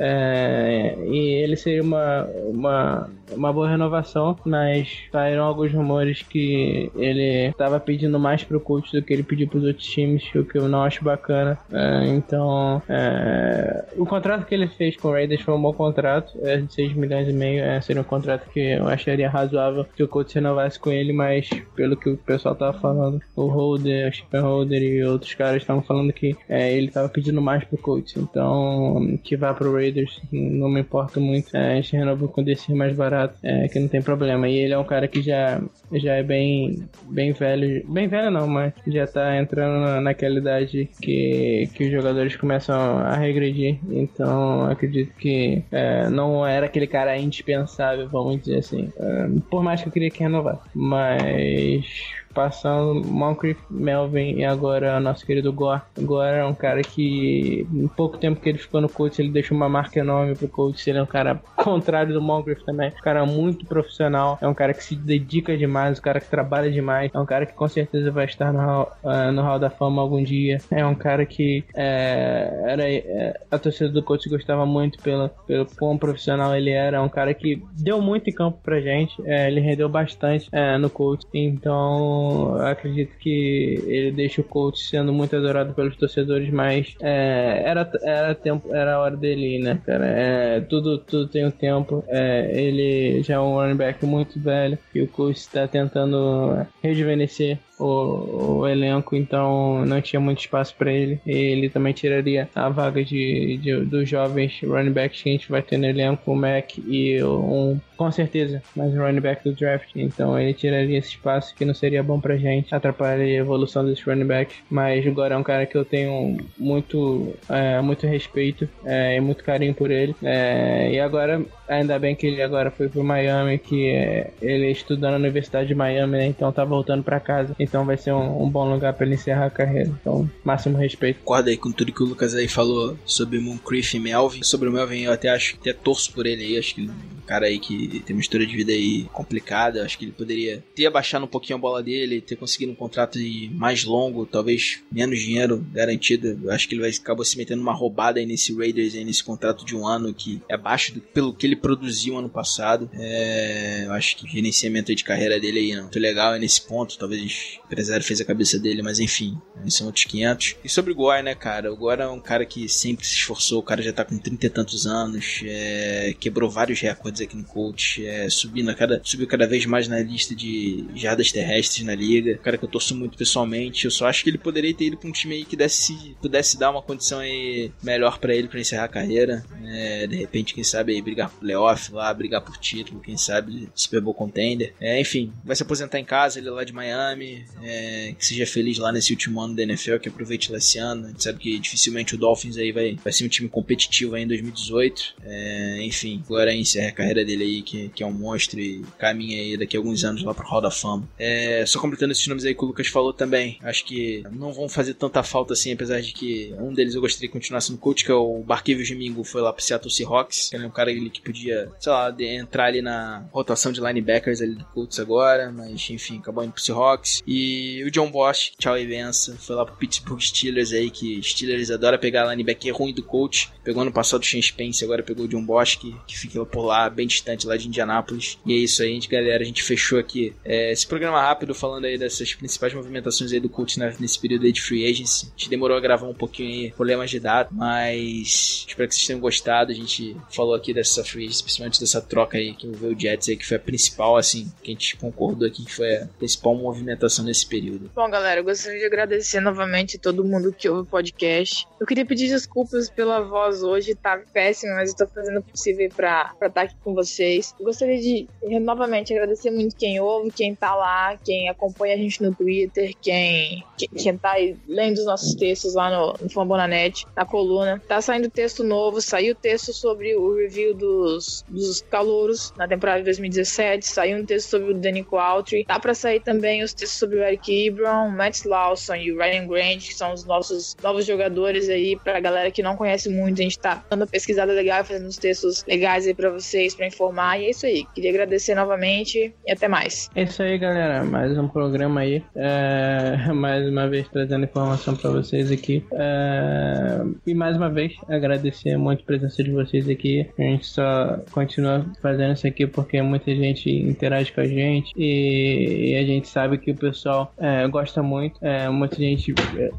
[1.05, 7.49] e ele seria uma, uma, uma boa renovação, mas mas saíram alguns rumores que ele
[7.49, 10.67] estava pedindo mais pro coach do que ele pediu pros outros times, o que eu
[10.69, 11.57] não acho bacana.
[11.71, 16.37] É, então, é, o contrato que ele fez com o Raiders foi um bom contrato,
[16.41, 20.03] é de 6 milhões e meio, é, seria um contrato que eu acharia razoável que
[20.03, 24.13] o coach renovasse com ele, mas pelo que o pessoal tava falando, o Holder, o
[24.13, 28.17] Stephen Holder e outros caras estavam falando que é, ele tava pedindo mais pro coach,
[28.17, 32.73] então que vá pro Raiders, não me importa muito, é, a gente renova com desse
[32.73, 36.13] mais barato, é, que não tem problema, e ele é um cara que já, já
[36.13, 41.85] é bem, bem velho, bem velho não, mas já tá entrando naquela idade que, que
[41.85, 48.41] os jogadores começam a regredir, então acredito que é, não era aquele cara indispensável, vamos
[48.41, 51.85] dizer assim, é, por mais que eu queria que renovasse, mas
[52.33, 55.81] passando Moncrief, Melvin e agora nosso querido Gore.
[55.99, 59.55] Gore é um cara que, em pouco tempo que ele ficou no coach, ele deixou
[59.55, 60.89] uma marca enorme pro coach.
[60.89, 62.89] Ele é um cara contrário do Moncrief também.
[62.89, 66.71] Um cara muito profissional, é um cara que se dedica demais, um cara que trabalha
[66.71, 69.69] demais, é um cara que com certeza vai estar no Hall, uh, no hall da
[69.69, 70.59] Fama algum dia.
[70.69, 75.65] É um cara que é, era é, a torcida do coach gostava muito pelo, pelo
[75.77, 76.97] quão profissional ele era.
[76.97, 81.25] É um cara que deu muito em campo pra gente, ele rendeu bastante no coach.
[81.33, 82.20] Então
[82.57, 88.35] acredito que ele deixa o coach sendo muito adorado pelos torcedores, mas é, era, era
[88.35, 90.05] tempo, era a hora dele ir, né, cara?
[90.05, 92.03] É, tudo, tudo tem um tempo.
[92.07, 97.59] É, ele já é um running back muito velho e o coach está tentando rejuvenescer
[97.81, 101.19] o, o, elenco, então não tinha muito espaço para ele.
[101.25, 105.49] E ele também tiraria a vaga de, de, dos jovens running backs que a gente
[105.49, 109.55] vai ter no elenco, o Mac e um, com certeza, mais um running back do
[109.55, 109.89] draft.
[109.95, 114.03] Então ele tiraria esse espaço que não seria bom pra gente, atrapalharia a evolução desses
[114.03, 114.57] running backs.
[114.69, 119.43] Mas agora é um cara que eu tenho muito, é, muito respeito é, e muito
[119.43, 120.15] carinho por ele.
[120.23, 125.11] É, e agora, ainda bem que ele agora foi pro Miami, que é, ele estuda
[125.11, 126.25] na Universidade de Miami, né?
[126.25, 127.55] então tá voltando para casa.
[127.59, 129.91] Então vai ser um, um bom lugar para ele encerrar a carreira.
[129.99, 131.19] Então, máximo respeito.
[131.19, 134.43] Concordo aí com tudo que o Lucas aí falou sobre Moncrief e Melvin.
[134.43, 136.57] Sobre o Melvin, eu até acho, até torço por ele aí.
[136.57, 139.83] Acho que um cara aí que tem uma história de vida aí complicada.
[139.83, 143.17] Acho que ele poderia ter abaixado um pouquinho a bola dele, ter conseguido um contrato
[143.51, 146.39] mais longo, talvez menos dinheiro garantido.
[146.43, 149.23] Eu acho que ele vai acabar se metendo uma roubada aí nesse Raiders, aí nesse
[149.23, 152.89] contrato de um ano que é abaixo do, pelo que ele produziu ano passado.
[152.93, 156.61] É, eu acho que o gerenciamento de carreira dele aí é muito legal é nesse
[156.61, 156.97] ponto.
[156.97, 160.55] Talvez empresário fez a cabeça dele, mas enfim, são outros 500.
[160.63, 161.71] E sobre o Gore, né, cara?
[161.71, 164.45] O Gore é um cara que sempre se esforçou, o cara já tá com 30
[164.45, 169.47] e tantos anos, é, quebrou vários recordes aqui no coach, é, subindo cada, subiu cada
[169.47, 172.33] vez mais na lista de jardas terrestres na liga.
[172.33, 174.97] Um cara que eu torço muito pessoalmente, eu só acho que ele poderia ter ido
[174.97, 178.59] pra um time aí que desse, pudesse dar uma condição aí melhor para ele para
[178.59, 179.43] encerrar a carreira.
[179.65, 183.69] É, de repente, quem sabe aí brigar por playoff lá, brigar por título, quem sabe
[183.75, 184.73] Super Bowl contender.
[184.79, 188.45] É, enfim, vai se aposentar em casa, ele é lá de Miami, é, que seja
[188.45, 191.05] feliz lá nesse último ano da NFL, que aproveite lá esse ano.
[191.05, 194.23] A gente sabe que dificilmente o Dolphins aí vai, vai ser um time competitivo aí
[194.23, 195.15] em 2018.
[195.23, 199.41] É, enfim, agora encerra a carreira dele aí, que, que é um monstro e caminha
[199.41, 201.07] aí daqui a alguns anos lá pro Hall da Fama.
[201.17, 204.67] É, só completando esses nomes aí que o Lucas falou também, acho que não vão
[204.69, 208.03] fazer tanta falta assim, apesar de que um deles eu gostaria que continuasse no coach,
[208.03, 210.51] que é o Barquível Domingo, foi lá pro Seattle Seahawks.
[210.53, 214.41] Ele é um cara ali que podia, sei lá, entrar ali na rotação de linebackers
[214.41, 217.23] ali do Colts agora, mas enfim, acabou indo pro Seahawks.
[217.33, 221.71] E o John Bosch, tchau e benção, foi lá pro Pittsburgh Steelers aí, que Steelers
[221.71, 223.49] adora pegar linebacker ruim do coach.
[223.63, 226.65] Pegou no passado o Shane Spence, agora pegou o John Bosch, que, que fica por
[226.65, 228.37] lá, bem distante lá de Indianápolis.
[228.45, 231.85] E é isso aí, gente, galera, a gente fechou aqui é, esse programa rápido, falando
[231.85, 235.27] aí dessas principais movimentações aí do coach nesse período aí de free agency.
[235.27, 239.07] A gente demorou a gravar um pouquinho aí, problemas de data, mas espero que vocês
[239.07, 239.71] tenham gostado.
[239.71, 243.29] A gente falou aqui dessa free agency, principalmente dessa troca aí que envolveu o Jets
[243.29, 246.53] aí, que foi a principal, assim, que a gente concordou aqui, que foi a principal
[246.55, 247.91] movimentação nesse período.
[247.95, 251.67] Bom, galera, eu gostaria de agradecer novamente todo mundo que ouve o podcast.
[251.79, 255.89] Eu queria pedir desculpas pela voz hoje, tá péssima, mas eu tô fazendo o possível
[255.95, 257.53] pra, pra estar aqui com vocês.
[257.59, 258.27] Eu gostaria de
[258.59, 263.63] novamente agradecer muito quem ouve, quem tá lá, quem acompanha a gente no Twitter, quem,
[263.77, 264.35] quem, quem tá
[264.67, 267.81] lendo os nossos textos lá no, no Fambonanet, na coluna.
[267.87, 273.05] Tá saindo texto novo, saiu texto sobre o review dos, dos calouros na temporada de
[273.05, 277.10] 2017, saiu um texto sobre o Danny Qualtry, tá pra sair também os textos sobre
[277.17, 281.69] o Eric Ebron, Matt Lawson e o Ryan Grant, que são os nossos novos jogadores
[281.69, 285.17] aí, pra galera que não conhece muito, a gente tá dando pesquisada legal, fazendo uns
[285.17, 287.39] textos legais aí pra vocês para informar.
[287.39, 287.85] E é isso aí.
[287.93, 290.09] Queria agradecer novamente e até mais.
[290.15, 291.03] É isso aí, galera.
[291.03, 292.23] Mais um programa aí.
[292.35, 293.31] É...
[293.41, 295.83] Mais uma vez trazendo informação para vocês aqui.
[295.93, 297.01] É...
[297.25, 300.27] E mais uma vez agradecer muito a presença de vocês aqui.
[300.37, 305.95] A gente só continua fazendo isso aqui porque muita gente interage com a gente e,
[305.97, 307.00] a gente sabe que o pessoal
[307.37, 308.43] é, gosta muito.
[308.43, 309.33] É, muita gente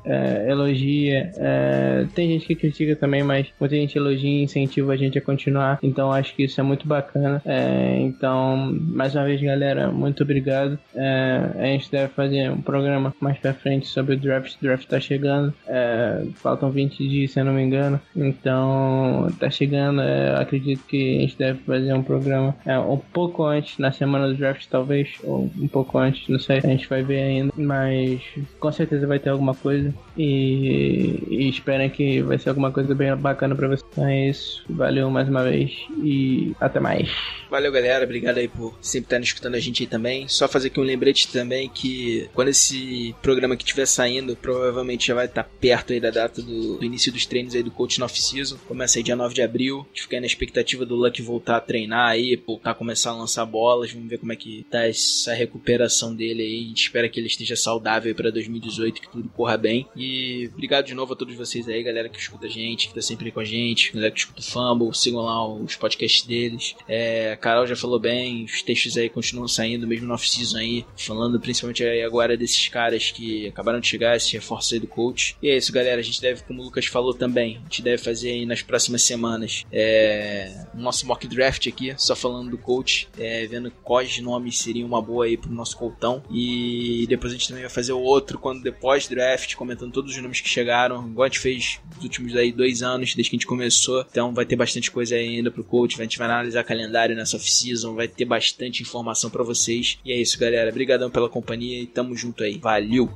[0.04, 1.30] é, elogia.
[1.36, 5.20] É, tem gente que critica também, mas muita gente elogia e incentiva a gente a
[5.20, 5.78] continuar.
[5.82, 7.40] Então acho que isso é muito bacana.
[7.44, 10.78] É, então, mais uma vez, galera, muito obrigado.
[10.94, 14.54] É, a gente deve fazer um programa mais pra frente sobre o draft.
[14.56, 15.52] O draft tá chegando.
[15.66, 18.00] É, faltam 20 dias, se eu não me engano.
[18.16, 20.00] Então, tá chegando.
[20.00, 24.28] É, acredito que a gente deve fazer um programa é, um pouco antes, na semana
[24.28, 25.10] do draft, talvez.
[25.22, 26.58] Ou um pouco antes, não sei.
[26.58, 27.52] A gente vai ver ainda.
[27.56, 28.20] Mas
[28.58, 29.92] com certeza vai ter alguma coisa.
[30.16, 33.84] E, e esperem que vai ser alguma coisa bem bacana pra vocês.
[33.92, 34.64] Então é isso.
[34.68, 35.72] Valeu mais uma vez.
[36.02, 37.08] E até mais.
[37.50, 38.04] Valeu, galera.
[38.04, 40.26] Obrigado aí por sempre estar escutando a gente aí também.
[40.28, 45.14] Só fazer aqui um lembrete também que quando esse programa que estiver saindo, provavelmente já
[45.14, 48.56] vai estar perto aí da data do, do início dos treinos aí do Coach Off-Season.
[48.66, 49.80] Começa aí dia 9 de abril.
[49.80, 53.10] A gente fica aí na expectativa do Luck voltar a treinar aí, voltar a começar
[53.10, 53.92] a lançar bolas.
[53.92, 56.64] Vamos ver como é que tá essa recuperação dele aí.
[56.64, 59.86] A gente espera que ele esteja saudável para 2018, que tudo corra bem.
[59.96, 63.02] E obrigado de novo a todos vocês aí, galera que escuta a gente, que tá
[63.02, 66.74] sempre aí com a gente, galera que escuta o Fumble, sigam lá os podcasts deles.
[66.88, 71.40] É, Carol já falou bem, os textos aí continuam saindo, mesmo no off-season aí, falando
[71.40, 75.36] principalmente aí agora desses caras que acabaram de chegar, esse reforço aí do coach.
[75.42, 78.02] E é isso, galera, a gente deve, como o Lucas falou também, a gente deve
[78.02, 83.46] fazer aí nas próximas semanas é, nosso mock draft aqui, só falando do coach, é,
[83.46, 86.22] vendo quais nomes seriam uma boa aí pro nosso coltão.
[86.30, 90.10] E e depois a gente também vai fazer o outro quando depois draft, comentando todos
[90.10, 91.06] os nomes que chegaram.
[91.08, 94.04] Igual a gente fez nos últimos aí dois anos, desde que a gente começou.
[94.10, 96.00] Então vai ter bastante coisa ainda pro coach.
[96.00, 99.98] A gente vai analisar calendário nessa off-season, vai ter bastante informação para vocês.
[100.04, 100.70] E é isso, galera.
[100.70, 102.58] Obrigadão pela companhia e tamo junto aí.
[102.58, 103.08] Valeu!